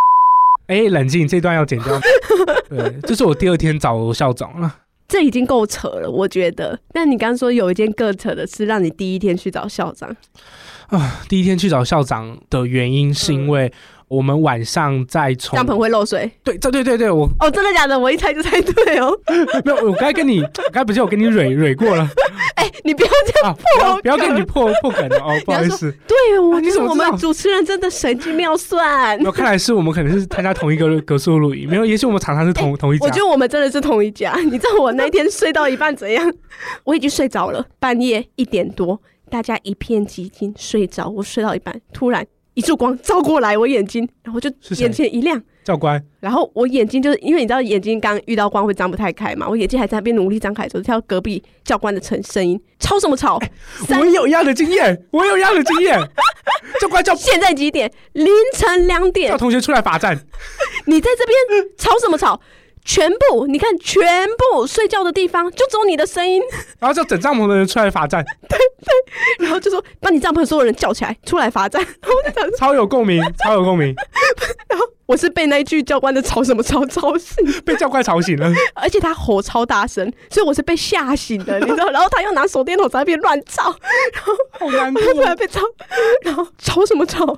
[0.65, 1.99] 哎，冷静，这段要剪掉。
[2.67, 4.75] 对，这是我第二天找校长了。
[5.07, 6.79] 这已经够扯了，我觉得。
[6.91, 10.09] 但你刚刚说有一件更扯的是，让你第一天去找校长
[10.87, 11.21] 啊？
[11.29, 13.71] 第一天去找校长的原因是因为。
[14.09, 17.99] 我们晚上再从帐篷会漏水，对，这对对对，我哦，真的假的？
[17.99, 19.11] 我一猜就猜对哦。
[19.65, 20.41] 没有，我刚才跟你，
[20.71, 22.07] 刚才不是我跟你蕊蕊过了？
[22.55, 25.91] 哎，你不要这样破，不要跟你破破梗哦，不好意思。
[26.07, 29.19] 对哦，你怎么我们主持人真的神机妙算。
[29.25, 33.05] 我看来是我们可能是参加同一个格数录音，没有，也许我们常常是同同一家。
[33.05, 34.33] 我觉得我们真的是同一家。
[34.39, 36.33] 你知道我那天睡到一半怎样？
[36.85, 41.09] 我已经睡着了，半夜一点多，大家一片寂静，睡着。
[41.09, 42.25] 我睡到一半，突然。
[42.57, 46.03] 一束光照过来，我眼睛，然后就眼前一亮，教官。
[46.19, 53.39] 然后我眼睛就是因为你知道眼睛刚遇到光会张不太开嘛，我眼睛还在那边努力张开的时候，听到隔壁教官的声声音，吵什么吵？
[53.99, 55.99] 我有一样的经验，我有一样的经验。
[56.81, 57.91] 教官叫现在几点？
[58.13, 59.31] 凌晨两点。
[59.31, 60.19] 叫同学出来罚站。
[60.87, 62.41] 你在这边吵什么吵？
[62.87, 66.41] 全部，你看，全部睡觉的地方就只有你的声音，
[66.79, 71.81] 然后叫整帐篷的人出来罚站， 对对，然后就说把你帐篷所有人叫起来出来罚站，
[72.33, 73.93] 然后超有共鸣，超有共鸣，
[74.69, 74.85] 然后。
[75.07, 81.89] 我是被那一句教官的吵什么吵吵醒， 被教官吵醒了，而且他吼超大声，所以我是被吓醒的，你知道？
[81.89, 83.63] 然后他又拿手电筒在那边乱照，
[84.13, 85.61] 然后好难过，突然被吵，
[86.23, 87.37] 然后吵什么吵？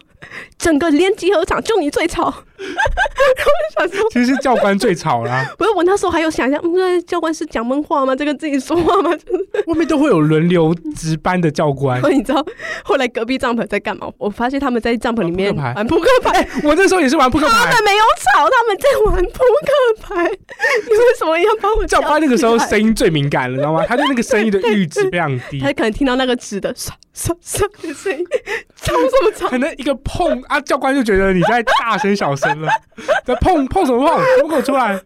[0.57, 5.45] 整个连集合场就你最吵，然后想说，其实是教官最吵啦。
[5.57, 8.13] 不是我那时候还有想象，嗯，教官是讲闷话吗？
[8.13, 9.15] 这个自己说话吗？
[9.15, 12.01] 就是外面都会有轮流值班的教官。
[12.11, 12.45] 你知道
[12.83, 14.09] 后来隔壁帐篷在干嘛？
[14.17, 16.45] 我发现他们在帐篷里面玩扑克牌。
[16.63, 17.58] 我那时候也是玩扑克牌。
[17.65, 20.23] 他们没有吵，他们在玩扑克牌。
[20.25, 21.85] 你为什么要帮我？
[21.85, 23.85] 教官那个时候声音最敏感了，知道吗？
[23.87, 28.25] 他对那个声音的阈值非常低，他可能听到那个纸的唰唰唰的声音，
[28.75, 29.47] 吵什么吵？
[29.49, 32.71] 可能一个碰啊，教官就觉得你在大声小声了，
[33.25, 34.49] 在碰碰什么碰？
[34.49, 34.99] 给我出来！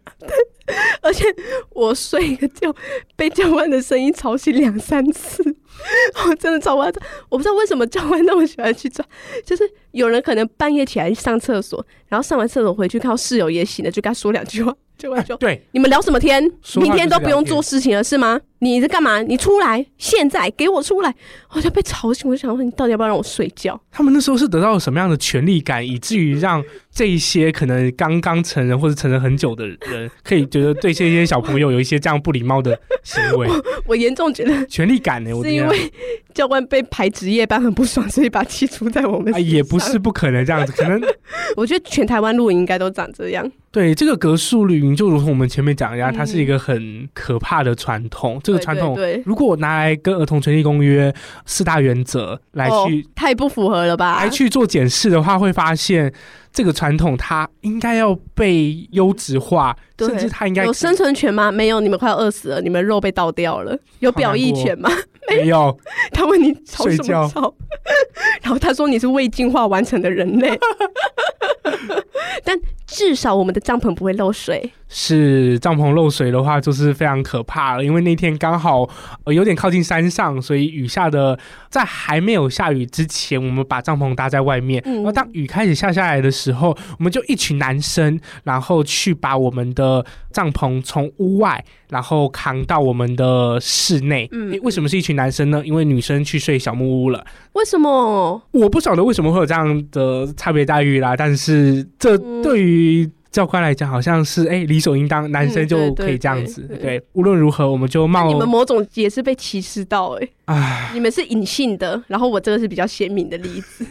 [1.02, 1.26] 而且
[1.72, 2.74] 我睡一个觉，
[3.18, 5.44] 被教官的声音吵醒两三次，
[6.28, 7.04] 我真的超夸张。
[7.30, 9.06] 我不知道为什么教官那么喜欢去抓，
[9.46, 14.76] 就是有人可能半夜起来上厕所，然后上完厕所回去看到室友也醒了，就跟他说两句话。
[14.98, 16.44] 教官说：“对，你们聊什么天？
[16.76, 18.40] 明天都不用做事情了是吗？
[18.60, 19.22] 你在干嘛？
[19.22, 21.14] 你出来，现在给我出来！”
[21.52, 23.80] 我就被吵醒，我就想问你到底要不要让我睡觉？
[23.92, 33.48] 他们那时候是得到了什么样的权力感，以至于让这一些可能刚刚成人或者成人很久的人，可以觉得对这些小朋友有一些这样不礼貌的行为？
[33.86, 35.92] 我严重觉得权力感呢，我是因为
[36.34, 39.34] 教官被排值夜班很不爽， 所以把气出在我们。
[39.46, 41.02] 也不是不可能这样子，可能
[41.56, 43.50] 我觉得全台湾露营应该都长这样。
[43.72, 48.40] 对，这个格数露营，就如同我们前面讲一样，它是一个很可怕的传统。
[48.44, 51.12] 这个传统，如果我拿来跟《儿童权利公约》
[51.46, 54.18] 四大原则来去，太不符合了吧？
[54.18, 56.14] 来去做检视的话，会发现
[56.54, 61.52] 这个传统它应该要被优质化，甚至它应该有生存权吗？
[61.52, 63.76] 没有，你们快要饿死了，你们肉被倒掉了。
[64.00, 64.90] 有表意权吗？
[65.28, 65.76] 没有。
[66.12, 67.54] 他问你吵什么吵？
[68.44, 70.58] 然后他说你是未进化完成的人类。
[72.44, 77.84] 但至少我们的帐篷不会漏水，是帐篷漏水的话，就是非常可怕了。
[77.84, 78.88] 因为那天刚好
[79.24, 81.38] 呃有点靠近山上，所以雨下的
[81.70, 84.80] 在还没有下雨之前，我们把帐篷搭在外面。
[84.86, 94.30] 嗯、然后当雨开始下下来的时候，我们就一群男生，然后去把我们的帐篷从屋外，然后扛到我们的室内。
[94.32, 95.64] 嗯，为什么是一群男生呢？
[95.66, 97.26] 因为女生去睡小木屋了。
[97.54, 98.40] 为什么？
[98.52, 106.66] 我不晓得为什么会有这样的差别待遇啦，但是这对于教官来讲，好像是哎、欸、理所应当，男生就可以这样子。
[106.70, 113.84] 嗯、对，无论如何，我们就冒你们某种也是被歧视到哎、欸，唉，你们是隐性的，然后我这个是比较鲜明的例子。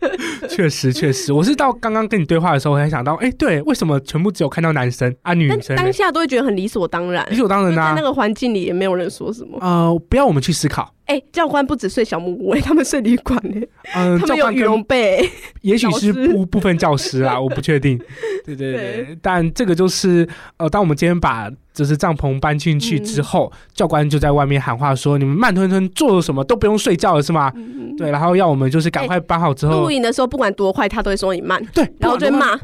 [0.50, 9.56] 确实，确实，我是到刚刚跟你对话的时候，我才想到，哎、欸，对，为什么全部只有看到男生啊，女生当下都会觉得很理所当然，理所当然啊，在那个环境里也没有人说什么。
[9.62, 10.94] 呃，不要我们去思考。
[11.10, 13.60] 哎、欸，教官不止睡小木屋， 他们睡旅馆呢。
[13.96, 15.28] 嗯，他们有羽绒被，
[15.62, 17.98] 也许是部部分教师啊， 我不确定。
[18.46, 31.60] 对对对，对但这个就是呃，当我们今天把就是帐篷搬进去之后，嗯、教官就在外面喊话说：“你们慢吞吞做了什么都不用睡觉了，是吗？”嗯、对，然后要我们就是赶快搬好之后，录影、欸、的时候不管多快，他都会说你慢。
[31.74, 32.56] 对，然后就骂。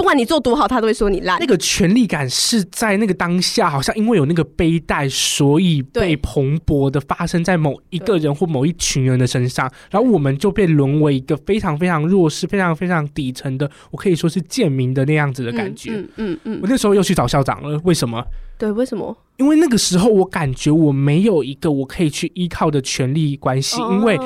[0.00, 1.38] 不管你做多好，他都会说你烂。
[1.38, 15.90] 那个权力感是在那个当下，好像因为有那个背带，所以被蓬勃的发生在某一个人或某一群人的身上，然后我们就被沦为一个非常非常弱势、非常非常底层的，我可以说是贱民的那样子的感觉。
[15.90, 18.24] 嗯嗯嗯，嗯，我那时候又去找校长了，为什么？
[18.56, 19.14] 对，为什么？
[19.36, 24.18] 因为那个时候我感觉我没有一个我可以去依靠的权力关系，因为。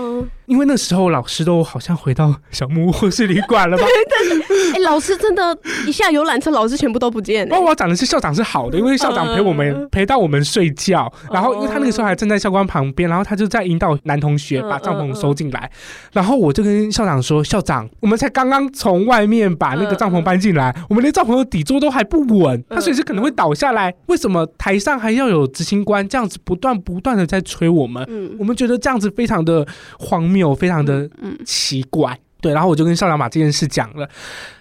[0.46, 3.84] 因为那时候老师都好像回到小木屋或是旅馆了吧？
[4.08, 7.50] 对对对，哎，老师真的，一下游览车，老师全部都不见。
[7.52, 15.70] 哦，我讲的是校长是好的，因为校长陪我们、呃、陪到我们睡觉，然后因为他那个时候还站在教官旁边，然后他就在引导男同学把帐篷收进来，
[16.12, 23.94] 然后我就跟校长说：“校长，我们才刚刚从外面把那个帐篷搬进来，呃、我们连帐篷的底座都还不稳，它随时可能会倒下来。
[24.06, 28.04] 为什么台上还要有执行官这样子不断不断的在催我们？
[28.08, 29.66] 嗯、我们觉得这样子非常的
[29.98, 31.08] 荒谬。”没有，非常的
[31.46, 34.08] 奇怪，嗯嗯、对，然后我就跟校长把这件事讲了，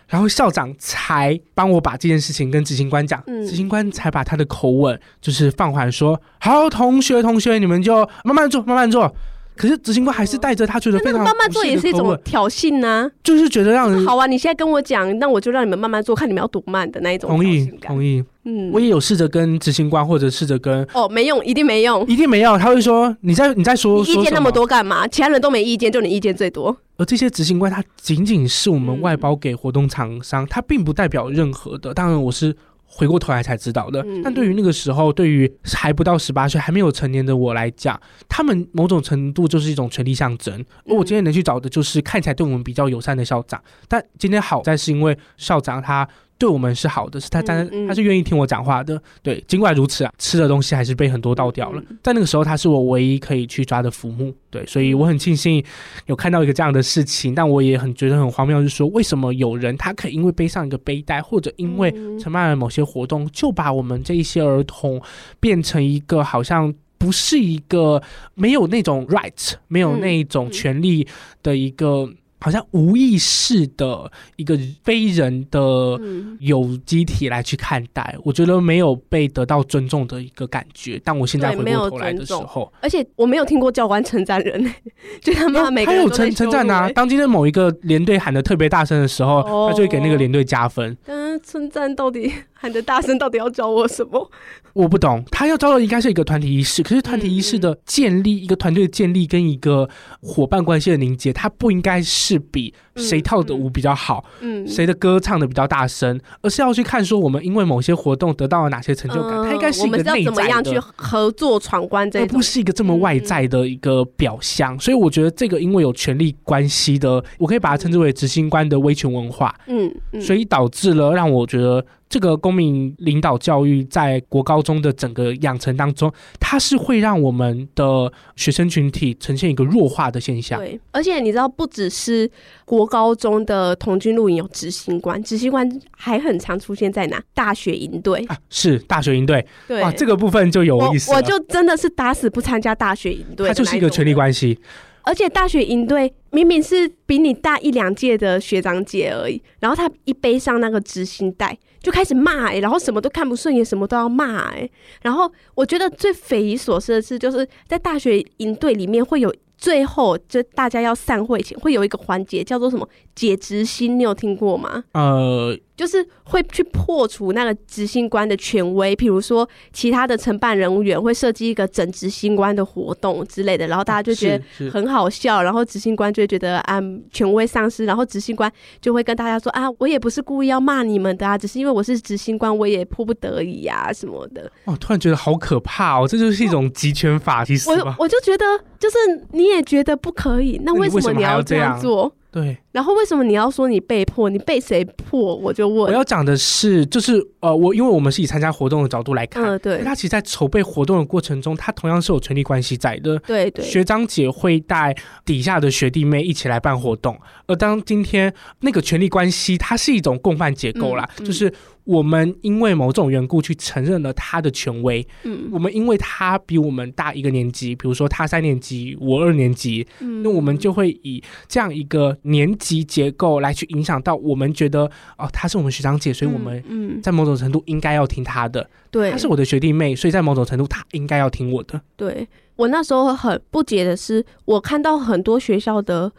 [0.07, 9.13] 然后校长才帮我把这件事情跟执行官讲，嗯、执行官才把他的口吻就是放缓说，好，同学同学，你们就慢慢坐，慢慢坐。
[9.55, 14.25] 可是执行官还是带着他觉得非常慢慢做也是一种挑衅呢，就是觉得让人好啊！
[14.25, 17.29] 你现在跟我讲，那我就让你们慢慢做，看你们要多慢的那一种。
[17.29, 18.23] 同意，同意。
[18.45, 22.59] 嗯，我也有试着跟执行官或者试着跟哦，没用，一定没用，一定没用。
[22.59, 25.07] 他会说：“你在你在说你意见那么多干嘛？
[25.07, 31.93] 其他人都没意见，就你意见最多。”而这些执行官他仅仅是我们外包给活动厂商，他并不代表任何的。
[31.93, 32.55] 当然，我是。
[32.95, 40.63] 回过头来才知道的，但对于那个时候，对于还不到十八岁、还没有成年的我来讲，他们某种程度就是一种权力象征。
[40.85, 46.07] 而我今天能去找的就是看起来对我们比较友善的校长，但今天好在是因为校长他。
[46.37, 49.01] 对我们是好的，是他站在，他是愿意听我讲话的。
[49.21, 51.81] 对，尽管如此啊，吃的东西还是被很多倒掉了。
[52.01, 54.33] 在那个时候，他是我唯一可以去抓的浮木。
[54.49, 55.63] 对，所以我很庆幸
[56.07, 65.01] 有看到一个这样的事情，但我也很觉得很荒谬，就是说为什么有人他可以因为背上一个背带，或者因为承办了某些活动，就把我们这一些儿童
[65.39, 68.01] 变成一个好像不是一个
[68.33, 71.07] 没有那种 right，没有那种权利
[71.41, 72.09] 的一个。
[72.43, 75.97] 好像无意识的一个非人的
[76.41, 81.01] 有机体来去看待，我觉得没有被得到尊重的一个感觉。
[81.05, 84.61] 但我现在回过头来的时候，而且我没有听过教官称赞人，
[85.23, 86.89] 就他妈每个人都称称赞啊。
[86.89, 90.97] 当今天某一个连队喊的特别大声的时候，他就会给那个连队加分。
[91.05, 94.29] 嗯，称赞到底喊得大声，到底要教我什么？
[94.73, 95.23] 我不懂。
[95.31, 99.89] 他要招的应该是一个团体意识，可是团体意识的建立，一个团队的建立跟一个
[100.21, 102.39] 伙伴关系的凝结，它不应该是。
[102.51, 110.11] 比谁跳的舞比较好，嗯，谁的歌唱的比较大声，而是要去看说我们因为某些活动得到了哪些成就感，它应该是一个内在的。
[110.11, 114.79] 我们要怎么样去合作闯关，这不是一个这么外在的一个表象。
[114.79, 121.83] 所以我觉得这个因为有权力关系的，我可以把它称之为执行官的威权文化，嗯，所以导致了让我觉得。
[122.13, 130.59] 这个公民领导教育在国高中的整个养成当中，它是会让我们的学生群体呈现一个弱化的现象。
[130.59, 132.29] 对，而且你知道，不只是
[132.65, 137.19] 国高中的童军露营有执行官，执行官还很常出现在哪？
[137.33, 139.43] 大学营队啊，是大学营队。
[139.67, 141.09] 对，哇，这个部分就有意思。
[141.09, 144.59] 我，我就真的是打死不参加大学营队，它就是一个权力关系。
[145.03, 154.69] 而且大学营队明明是比你大一两届的学长姐而已，然后他一背上那个执行带就开始骂哎、然后什么都看不顺眼，什么都要骂哎、
[155.01, 164.83] 然后我觉得最匪夷所思的是，就是在大学营队里面会有最后就大家要散会前会有一个环节叫做什么解执行，你有听过吗？
[164.93, 165.57] 呃。
[165.75, 176.79] 就是会去破除那个执行官的权威，譬如说其他的承办人员会设计一个整执行官的活动之类的，然后大家就觉得很好笑，然后执行官就会觉得啊
[177.11, 184.51] 权威丧失，然后执行官就会跟大家说啊，我也不是故意要骂你们的啊，只是因为我是执行官，我也迫不得已啊什么的。
[184.65, 188.45] 哦，突然觉得好可怕哦，这就是一种集权法，其实我我就觉得
[188.77, 188.97] 就是
[189.31, 192.13] 你也觉得不可以，那为什么你要这样做？
[192.31, 194.29] 对，然后为什么你要说你被迫？
[194.29, 195.35] 你被谁迫？
[195.35, 195.85] 我就问。
[195.85, 199.83] 我要讲的是，就是呃，我因为我们是以参加活动的角度来看，嗯，对。
[199.83, 203.17] 他其实，在筹备活动的过程中，他同样是有权利关系在的。
[203.19, 203.63] 对对。
[203.63, 211.53] 学长姐会带底下的学弟妹一起来办活动，而当今天那个权力关系，它是一种共犯结构啦，嗯嗯、就是。
[211.85, 231.81] 我们因为某种缘故去承认了他的权威，嗯，我们因为他比我们大一个年级，比如说他三年级，我二年级，嗯，那我们就会以这样一个年级结构来去影响到我们觉得哦，他是我们学长姐，所以我们嗯，在某种程度应该要听他的，对，他是我的学弟妹，所以在某种程度他应该要听我的。
[231.97, 236.11] 对，我那时候很不解的是，我看到很多学校的。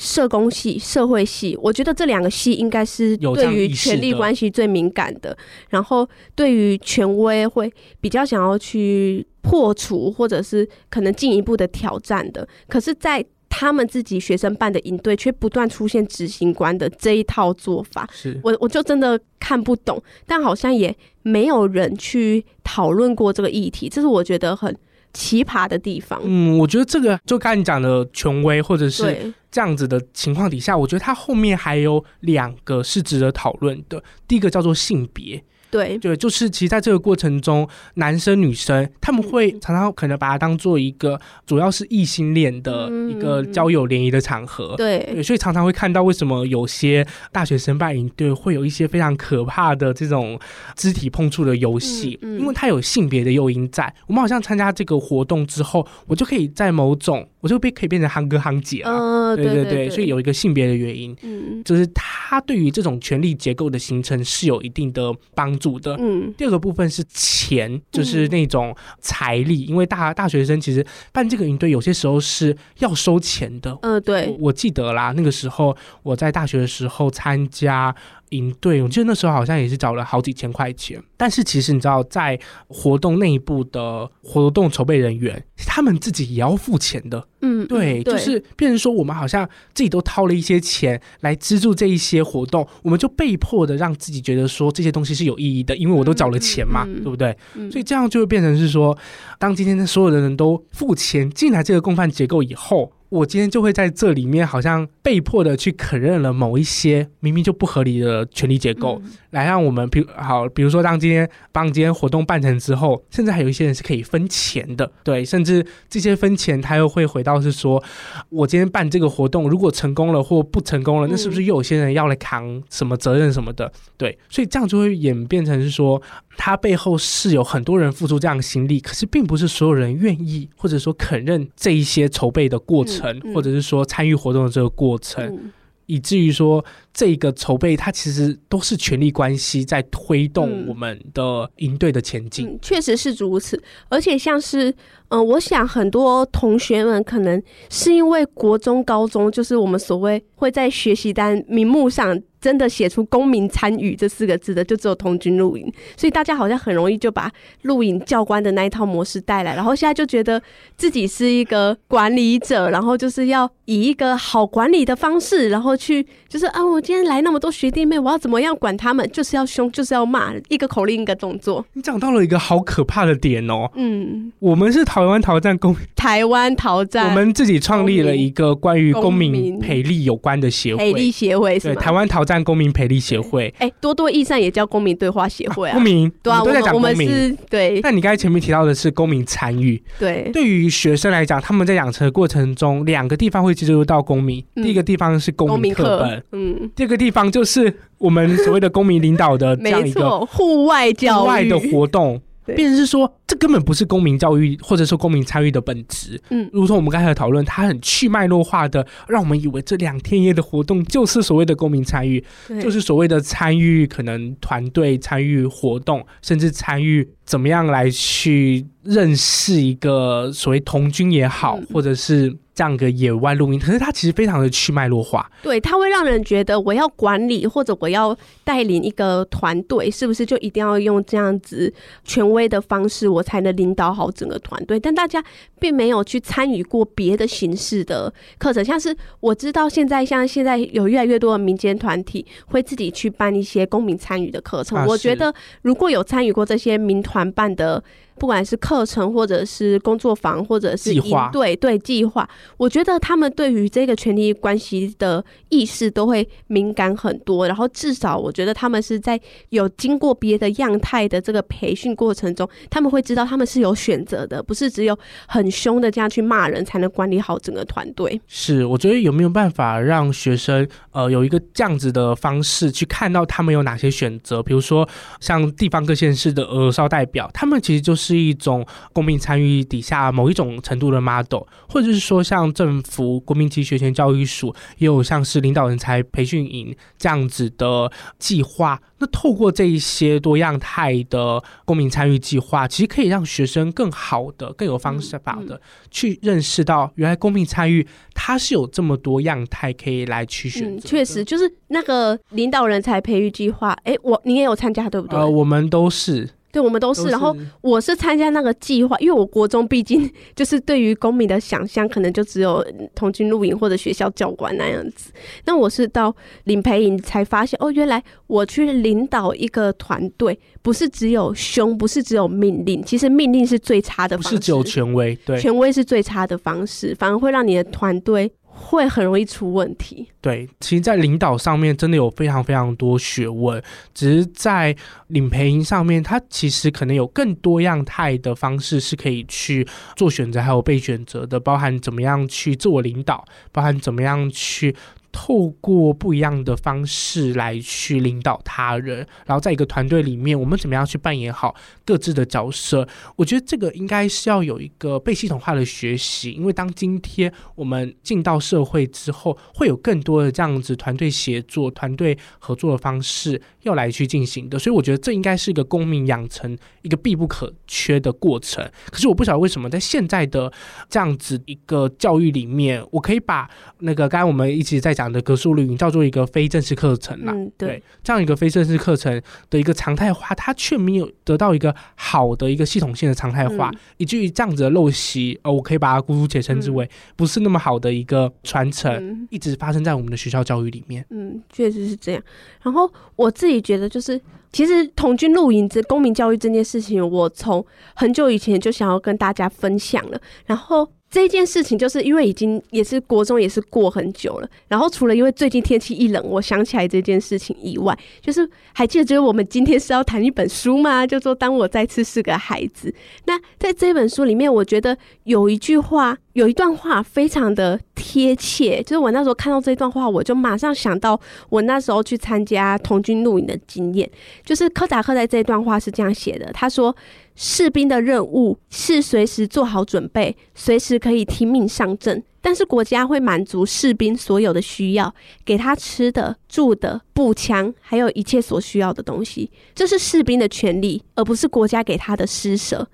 [0.00, 5.36] 社工系、社会系，我觉得这两个系应该是对于权力关系最敏感的，
[5.70, 7.68] 然后对于权威会
[8.00, 12.46] 比较想要去破除，或者是可能进一步的挑战的。
[12.68, 20.02] 可是，在他们自己学生办的营队，却不断出现执行官的这一套做法，是我我就真的看不懂。
[20.26, 24.76] 但好像也没有人去讨论过这个议题，这是我觉得很
[25.12, 26.20] 奇葩的地方。
[26.24, 29.32] 嗯，我觉得这个就刚才你讲的权威，或者是。
[29.50, 34.00] 这样子的情况底下，我觉得它后面还有两个是值得讨论的。
[34.28, 35.42] 第一个叫做性别。
[35.70, 44.74] 对对，就是其实在这个过程中，男生女生他们会常常可能把它当做一个主要是异性恋的一个交友联谊的场合。
[44.74, 50.38] 嗯、对，对，所以常常会看到为什么有些大学生办营队会有一些非常可怕的这种
[50.74, 53.92] 肢体碰触的游戏，嗯嗯、因为它有性别的诱因在。
[54.06, 58.90] 我们好像参加这个活动之后，我就可以在某种，我就被可以变成夯哥夯姐了。
[58.90, 65.78] 嗯、对对对，所以有一个性别的原因，嗯，就是他对于这种权力结构的形成是有一定的帮助。
[65.78, 77.94] 的，嗯，第二个部分是钱，就是那种财力，嗯、因为大大学生其实办这个营队有些时候是要收钱的，嗯、呃，对我，我记得啦，那个时候我在大学的时候参加。
[78.30, 81.02] 营队，我记得那时候好像也是找了好几千块钱。
[81.16, 82.38] 但是其实你知道，在
[82.68, 87.26] 活动内部的活动筹备人员，他们自己也要付钱的。
[87.40, 97.36] 嗯，对，对就是变成说，我们好像自己都掏了一些钱来资助这一些活动，我们就被迫的让自己觉得说这些东西是有意义的，因为我都找了钱嘛，嗯、对不对？
[97.54, 98.96] 嗯、所以这样就会变成是说，
[99.38, 102.92] 当今天的所有的人都付钱进来这个共犯结构以后。
[103.10, 117.82] 我今天就会在这里面，好像被迫的去承认了某一些明明就不合理的权力结构，嗯、来让我们，比好，比如说当今天帮今天活动办成之后，甚至还有一些人是可以分钱的，对，甚至这些分钱他又会回到是说，
[118.28, 123.72] 我今天办这个活动，如果成功了或不成功了，那是不是又有些人要来扛什么责任什么的？
[123.96, 126.00] 对，所以这样就会演变成是说。
[126.40, 135.52] 他背后是有很多人付出这样的心力，可是并不是所有人愿意，或者说肯认这一些筹备的过程，嗯嗯、或者是说参与活动的这个过程，嗯、
[135.86, 136.64] 以至于说
[136.98, 142.58] 这一个筹备它其实都是权力关系在推动我们的营队的前进。
[142.60, 144.74] 确实是如此，而且像是。
[145.10, 157.32] 嗯、我想很多同学们可能是因为国中、高中，就是我们所谓会在学习单名目上真的写出“公民参与”这四个字的，就只有童军露营，所以大家好像很容易就把
[157.62, 160.42] 露营教官的那一套模式带来，然后现在就觉得
[160.76, 169.06] 自己是一个管理者，然后就是要以一个好管理的方式，然后去就是啊，我今天来那么多学弟妹，我要怎么样管他们？
[169.12, 171.62] 就是要凶，就是要骂，一个口令一个动作。
[171.74, 183.52] 你讲到了一个好可怕的点哦，嗯，我们是台湾逃战公台湾逃战，我们自己创立了一个关于公民培力有关的协会，培力协会是对台湾逃战公民培力协会。
[183.58, 187.06] 哎，多多益善也叫公民对话协会啊，公民对啊，都在讲公民。
[187.06, 194.42] 是对，但你刚才前面提到的是公民参与，对，对于学生来讲，他们在养成的过程中，两个地方会接触到公民。
[194.54, 202.22] 第一个地方是公民课本，嗯，第二个地方就是我们所谓的公民领导的这样一个户外教育、户外的活动。
[202.54, 206.20] 变成是说，这根本不是公民教育或者说公民参与的本质。
[206.30, 212.24] 嗯，如同我们刚才的讨论，它很去脉络化的，让我们以为这两天一夜的活动就是所谓的公民参与，
[212.60, 222.34] 就是所谓的参与，可能团队参与活动，甚至参与怎么样来去认识一个所谓童军也好，或者是。
[222.58, 231.72] 这样一个野外露营，可是它其实非常的去脉络化，对，它会让人觉得我要管理或者我要带领一个团队，是不是就一定要用这样子
[232.02, 234.78] 权威的方式，我才能领导好整个团队？
[234.80, 235.22] 但大家
[235.58, 247.82] 并没有去参与过别的形式的课程，像是我知道现在像现在有越来越多的民间团体会自己去办一些公民参与的课程，啊、我觉得如果有参与过这些民团办的。
[248.18, 257.46] 不管是课程，或者是工作坊，或者是计划，对对计划，我觉得他们对于这个权利关系的意识都会敏感很多。
[257.46, 259.18] 然后至少我觉得他们是在
[259.50, 264.98] 有经过别的样态的这个培训过程中，他们会知道他们是有选择的，不是只有
[265.28, 268.20] 很凶的这样去骂人才能管理好整个团队。
[268.26, 274.42] 是，我觉得有没有办法让学生呃有一个这样子的方式去看到他们有哪些选择？
[274.42, 274.88] 比如说
[275.20, 278.07] 像地方各县市的儿少代表，他们其实就是。
[278.08, 288.80] 是一种公民参与底下某一种程度的 model，或者是说像政府国民级学前教育署也有像是领导人才培训营这样子的计划。
[289.00, 300.88] 那透过这一些多样态的公民参与计划，其实可以让学生更好的、更有方式法的去认识到，原来公民参与它是有这么多样态可以来去选择。
[300.88, 305.16] 嗯，确实，就是那个领导人才培育计划，哎，我你也有参加对不对？
[305.16, 306.30] 呃，我们都是。
[306.50, 307.12] 对，我们都是，都是。
[307.12, 315.12] 然后我是参加那个计划，因为我国中毕竟 就是对于公民的想象，可能就只有童军露营或者学校教官那样子。
[315.44, 328.32] 那我是到领培营才发现，哦，原来我去领导一个团队，不是只有凶，不是只有命令，其实命令是最差的方式，不是只有权威，对，权威是最差的方式，反而会让你的团队。
[328.58, 330.08] 会很容易出问题。
[330.20, 333.62] 对，其实，在领导上面真的有非常非常多学问，
[333.94, 334.74] 只是在
[335.06, 344.74] 领培营上面，它其实可能有更多样态的方式是可以去做选择，还有被选择的，包含怎么样去自我领导，包含怎么样去。
[345.10, 351.54] 透过不一样的方式来去领导他人，然后在一个团队里面，我们怎么样去扮演好
[351.84, 352.86] 各自的角色？
[353.16, 368.62] 我觉得这个应该是要有一个被系统化的学习，因为当今天我们进到社会之后，会有更多的这样子团队协作、团队合作的方式要来去进行的，所以我觉得这应该是一个公民养成一个必不可缺的过程。
[368.90, 370.52] 可是我不晓得为什么在现在的
[370.88, 373.48] 这样子一个教育里面，我可以把
[373.80, 375.08] 那个刚才我们一直在讲。
[375.08, 379.10] 的格数露营叫做一个非正式课程啦，嗯，对，这样一个非正式课程
[379.48, 386.86] 的一个常态化，它却没有得到一个好的一个系统性的常态化，嗯、以至于这样子的陋习，呃，我可以把它姑且称之为
[387.16, 391.02] 不是那么好的一个传承，嗯，一直发生在我们的学校教育里面。
[391.08, 392.22] 嗯，确实是这样。
[392.62, 394.20] 然后我自己觉得，就是
[394.52, 400.86] 其实童军露营这公民教育这件事情，我从很久以前就想要跟大家分享了，然后。
[401.10, 411.06] 这件事情就是因为已经也是国中也是过很久了，然后除了因为最近天气一冷，我想起来这件事情以外，就是还记得就是我们今天是要谈一本书吗？
[411.06, 412.94] 就说当我再次是个孩子。
[413.24, 421.20] 那在这本书里面，我觉得有一句话，有一段话非常的贴切，就是我那时候看到这段话，我就马上想到
[421.50, 424.08] 我那时候去参加童军露营的经验，
[424.44, 426.94] 就是柯达克在这段话是这样写的，他说。
[427.40, 432.20] 士兵的任务是随时做好准备，随时可以听命上阵。
[432.40, 439.48] 但是国家会满足士兵所有的需要，给他吃的、住的、步枪，还有一切所需要的东西。
[439.72, 442.88] 这是士兵的权利，而不是国家给他的施舍。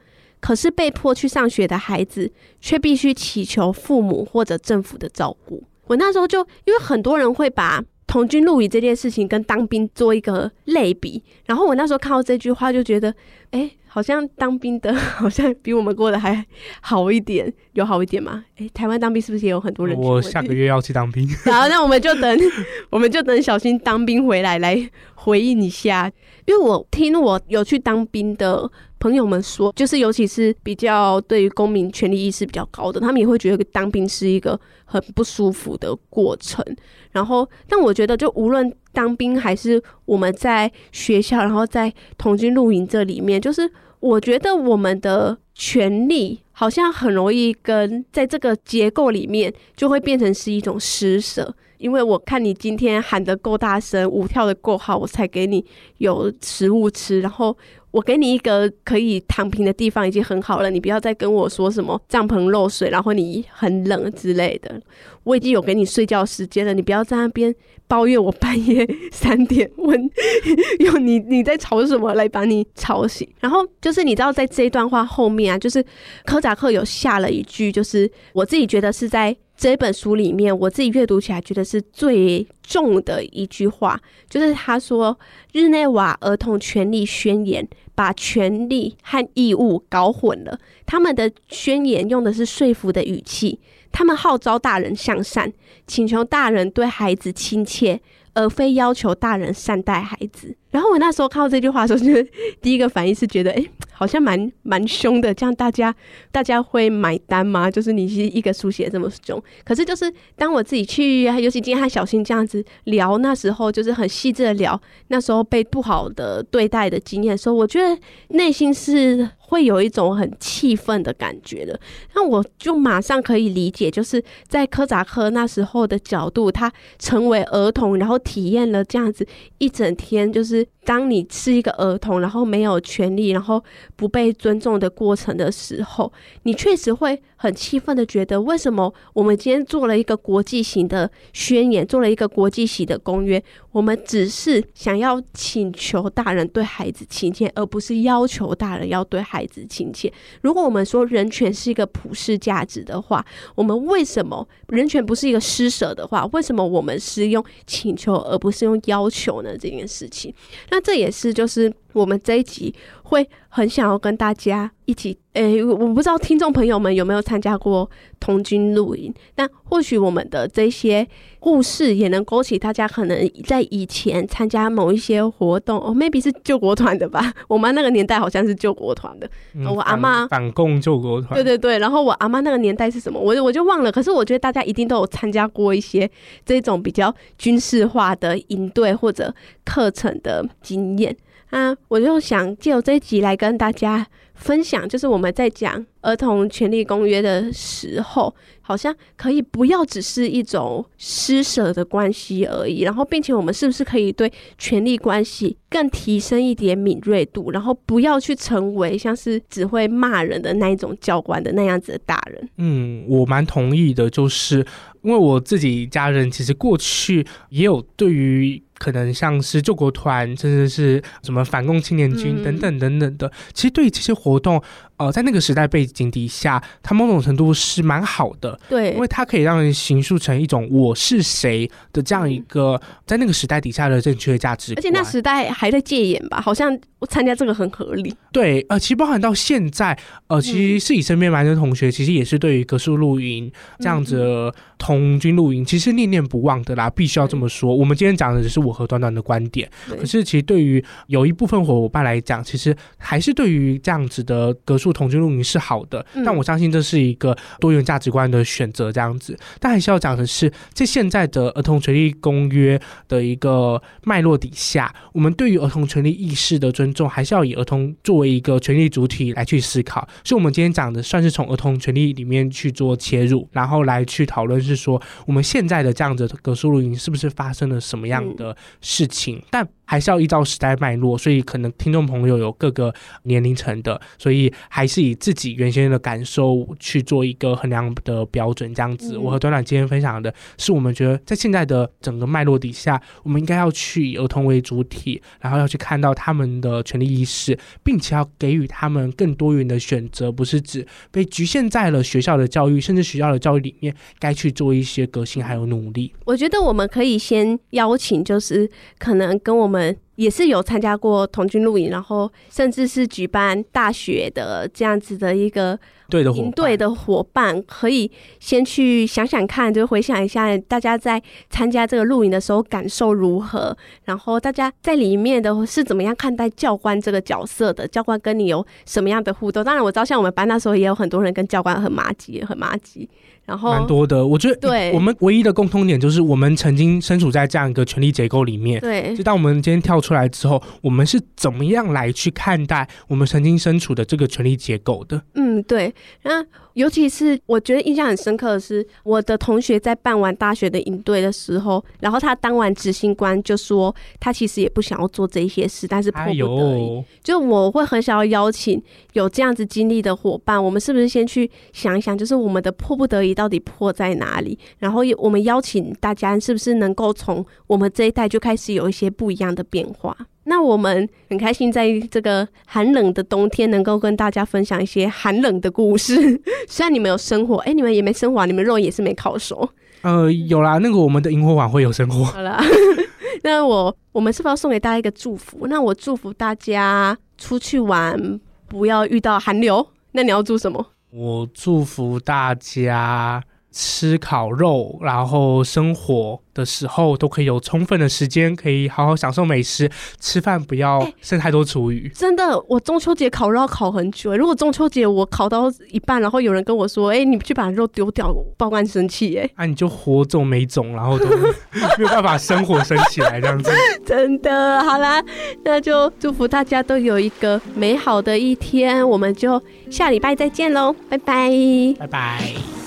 [0.45, 2.31] 可是被迫去上学的孩子，
[2.61, 5.65] 却必须祈求父母或者政府的照顾。
[5.87, 13.15] 我那时候就因为很多人会把童军露营这件事情跟当兵做一个类比，然后我那时候看到这句话，就觉得，
[13.53, 13.71] 哎。
[13.95, 16.45] 好像当兵的， 好像比我们过得还
[16.81, 18.45] 好一点，有好一点吗？
[18.57, 19.97] 哎、欸，台湾当兵是不是也有很多人？
[19.97, 21.25] 我下个月要去当兵。
[21.47, 22.41] 好，那我们就等，
[22.91, 26.11] 我们就等小新当兵回来来回应一下。
[26.47, 36.65] 因为我听我有去当兵的朋友们说，就是尤其是比较对于公民权利意识比较高的，他们也会觉得当兵是一个很不舒服的过程。
[37.13, 43.71] 然后，但我觉得就无论当兵还是我们在学校，然后在童军露营这里面，就是。
[44.01, 55.63] 我觉得我们的权利好像很容易跟在这个结构里面就会变成是一种施舍，因为我看你今天喊得够大声，舞跳得够好，我才给你
[55.99, 57.55] 有食物吃，然后。
[57.95, 64.83] 我给你一个可以躺平的地方已经很好了，你不要再跟我说什么帐篷漏水，然后你很冷之类的。
[65.23, 67.55] 我已经有给你睡觉时间了，你不要在那边
[67.87, 70.11] 抱怨我半夜三点 问，
[70.81, 73.29] 用你你在吵什么来把你吵醒。
[73.39, 75.81] 然后就是你知道，在这一段话后面啊，就是
[76.25, 79.37] 柯扎克有下了一句，就是我自己觉得是在。
[79.57, 83.99] 这本书里面，我自己阅读起来觉得是最重的一句话，
[84.29, 85.17] 就是他说
[85.53, 90.59] ：“日内瓦儿童权利宣言把权利和义务搞混了。
[90.85, 93.61] 他们的宣言用的是说服的语气，
[93.93, 95.53] 他们号召大人向善，
[95.87, 98.01] 请求大人对孩子亲切，
[98.35, 102.29] 而非要求大人善待孩子。”然后我那时候看到这句话的时候，就是
[102.61, 103.65] 第一个反应是觉得，哎，
[104.05, 105.95] 好像蛮蛮凶的，这样大家
[106.31, 107.71] 大家会买单吗？
[107.71, 114.79] 就是你是一个书写这么凶，可是就是当我自己去，尤其今天和小新这样子聊，那时候就是很细致的聊
[115.09, 117.99] 那时候被不好的对待的经验的时候，我觉得
[118.29, 121.79] 内心是会有一种很气愤的感觉的。
[122.15, 129.25] 那我就马上可以理解，就是在柯扎克那时候的角度，他成为儿童，然后体验了这样子
[129.59, 130.67] 一整天，就是。
[130.87, 133.65] 当你是一个儿童，然后没有权利，然后
[133.97, 143.43] 不被尊重的过程的时候，你确实会很气愤的觉得，为什么我们今天做了一个国际型的宣言，做了一个国际型的公约，
[143.75, 150.13] 我们只是想要请求大人对孩子亲切，而不是要求大人要对孩子亲切。
[150.43, 159.59] 如果我们说人权是一个普世价值的话，我们为什么人权不是一个施舍的话，为什么我们是用请求而不是用要求呢？
[159.59, 160.33] 这件事情。
[160.71, 162.75] 那这也是，就是我们这一集
[163.05, 167.89] 会很想要跟大家一起，诶，我不知道听众朋友们有没有参加过
[168.21, 171.07] 童军露营，但或许我们的这些
[171.39, 177.33] 故事也能勾起大家可能在以前参加某一些活动，哦，maybe 是救国团的吧？
[177.49, 183.21] 我妈那个年代好像是救国团的，嗯、我阿妈反共救国团，对对对，然后我阿妈那个年代是什么？
[183.21, 183.93] 我我就忘了。
[183.93, 186.11] 可是我觉得大家一定都有参加过一些
[186.45, 189.33] 这种比较军事化的营队或者
[189.65, 191.17] 课程的经验。
[191.55, 204.29] 啊，我就想借由这一集来跟大家分享，就是我们在讲儿童权利公约的时候，好像可以不要只是一种施舍的关系而已，然后并且我们是不是可以对
[204.59, 212.49] 权力关系更提升一点敏锐度，然后不要去成为像是只会骂人的那一种教官的那样子的大人。
[212.59, 214.67] 嗯，我蛮同意的，就是
[215.03, 218.61] 因为我自己家人其实过去也有对于。
[218.79, 224.63] 可能像是救国团，甚至是什么反共青年军等等等等的，嗯、其实对于这些活动。
[224.97, 234.79] 呃，在那个时代背景底下，它某种程度是蛮好的，对，因为它可以让人形塑成一种我是谁的这样一个在那个时代底下的正确价值观。
[234.79, 236.41] 而且那时代还在戒严吧？
[236.41, 238.15] 好像我参加这个很合理。
[238.31, 239.99] 对，呃，其实包含到现在，
[240.29, 243.51] 呃，其实是以身边蛮多同学，其实也是对于格数露营
[243.81, 247.75] 这样子的童军露营，其实念念不忘的啦，必须要这么说。
[247.75, 259.39] 我们今天讲的只是我和短短的观点，可是其实对于有一部分伙伴来讲，其实还是对于这样子的格数同居露营是好的，但我相信这是一个多元价值观的选择，这样子。
[259.61, 270.07] 但还是要讲的是，在现在的儿童权利公约的一个脉络底下，我们对于儿童权利意识的尊重，还是要以儿童作为一个权利主体来去思考。
[270.25, 279.43] 所以，我们今天讲的算是从儿童权利里面去做切入，然后来去讨论，是说我们现在的这样子的格数露营是不是发生了什么样的事情？
[279.51, 282.93] 但还是要依照时代脉络，所以可能听众朋友有各个
[283.25, 289.19] 年龄层的，所以还是以自己原先的感受去做一个衡量的标准，这样子。
[289.19, 306.13] 我和短短今天分享的是，我们觉得在现在的整个脉络底下，我们应该要去以儿童为主体，然后要去看到他们的权利意识，并且要给予他们更多元的选择，不是指被局限在了学校的教育，甚至学校的教育里面该去做一些革新还有努力。
[306.25, 309.97] 我觉得我们可以先邀请，就是是可能跟我们。
[310.17, 327.89] 也是有参加过童军露营，然后甚至是举办大学的这样子的一个对的营队的伙伴，可以先去想想看，就回想一下大家在参加这个露营的时候感受如何，然后大家在里面的是怎么样看待教官这个角色的？
[327.89, 329.65] 教官跟你有什么样的互动？
[329.65, 333.09] 当然我知道，像我们班那时候也有很多人跟教官很麻吉，很麻吉。
[333.47, 338.81] 然后蛮多的，我觉得对我们唯一的共通点就是我们曾经身处在这样一个权力结构里面。
[338.81, 345.23] 对，就当我们今天跳出来之后，我们是怎么样来去看待我们曾经身处的这个权力结构的？
[345.35, 345.95] 嗯，对。
[346.23, 346.45] 那
[346.75, 356.99] 尤其是我觉得印象很深刻的是，我的同学在办完大学的营队的时候，然后他当完执行官就说，他其实也不想要做这些事，但是迫不得已。
[356.99, 364.59] 哎、就我会很想要邀请有这样子经历的伙伴，我们是不是先去想一想，就是我们的迫不得已到底迫在哪里？
[364.79, 370.17] 然后我们邀请大家，是不是能够从我们这一代就开始有一些不一样的变化？
[370.45, 376.15] 那我们很开心，在这个寒冷的冬天，能够跟大家分享一些寒冷的故事。
[376.69, 379.69] 虽然你们有生火，哎、欸，你们也没生火，你们肉也是没烤熟。
[380.03, 382.25] 呃，有啦，那个我们的萤火晚会有生火。
[382.25, 382.63] 好啦，
[383.43, 385.67] 那我我们是不是要送给大家一个祝福？
[385.67, 388.39] 那我祝福大家出去玩
[388.69, 389.87] 不要遇到寒流。
[390.13, 390.87] 那你要祝什么？
[391.11, 393.43] 我祝福大家。
[393.77, 399.91] 吃烤肉，然后生火的时候都可以有充分的时间，可以好好享受美食。
[400.21, 402.09] 吃饭不要剩太多厨余。
[402.11, 404.37] 真的，我中秋节烤肉要烤很久。
[404.37, 409.51] 如果中秋节我烤到一半，然后有人跟我说：“哎，你去把肉丢掉。”报官生气哎。
[409.57, 411.27] 啊，你就火种没种，然后都
[411.99, 413.73] 没有办法生火生起来这样子。
[414.07, 415.21] 真的，好啦，
[415.65, 419.07] 那就祝福大家都有一个美好的一天。
[419.09, 419.61] 我们就
[419.91, 421.51] 下礼拜再见喽，拜拜，
[421.99, 422.84] 拜拜。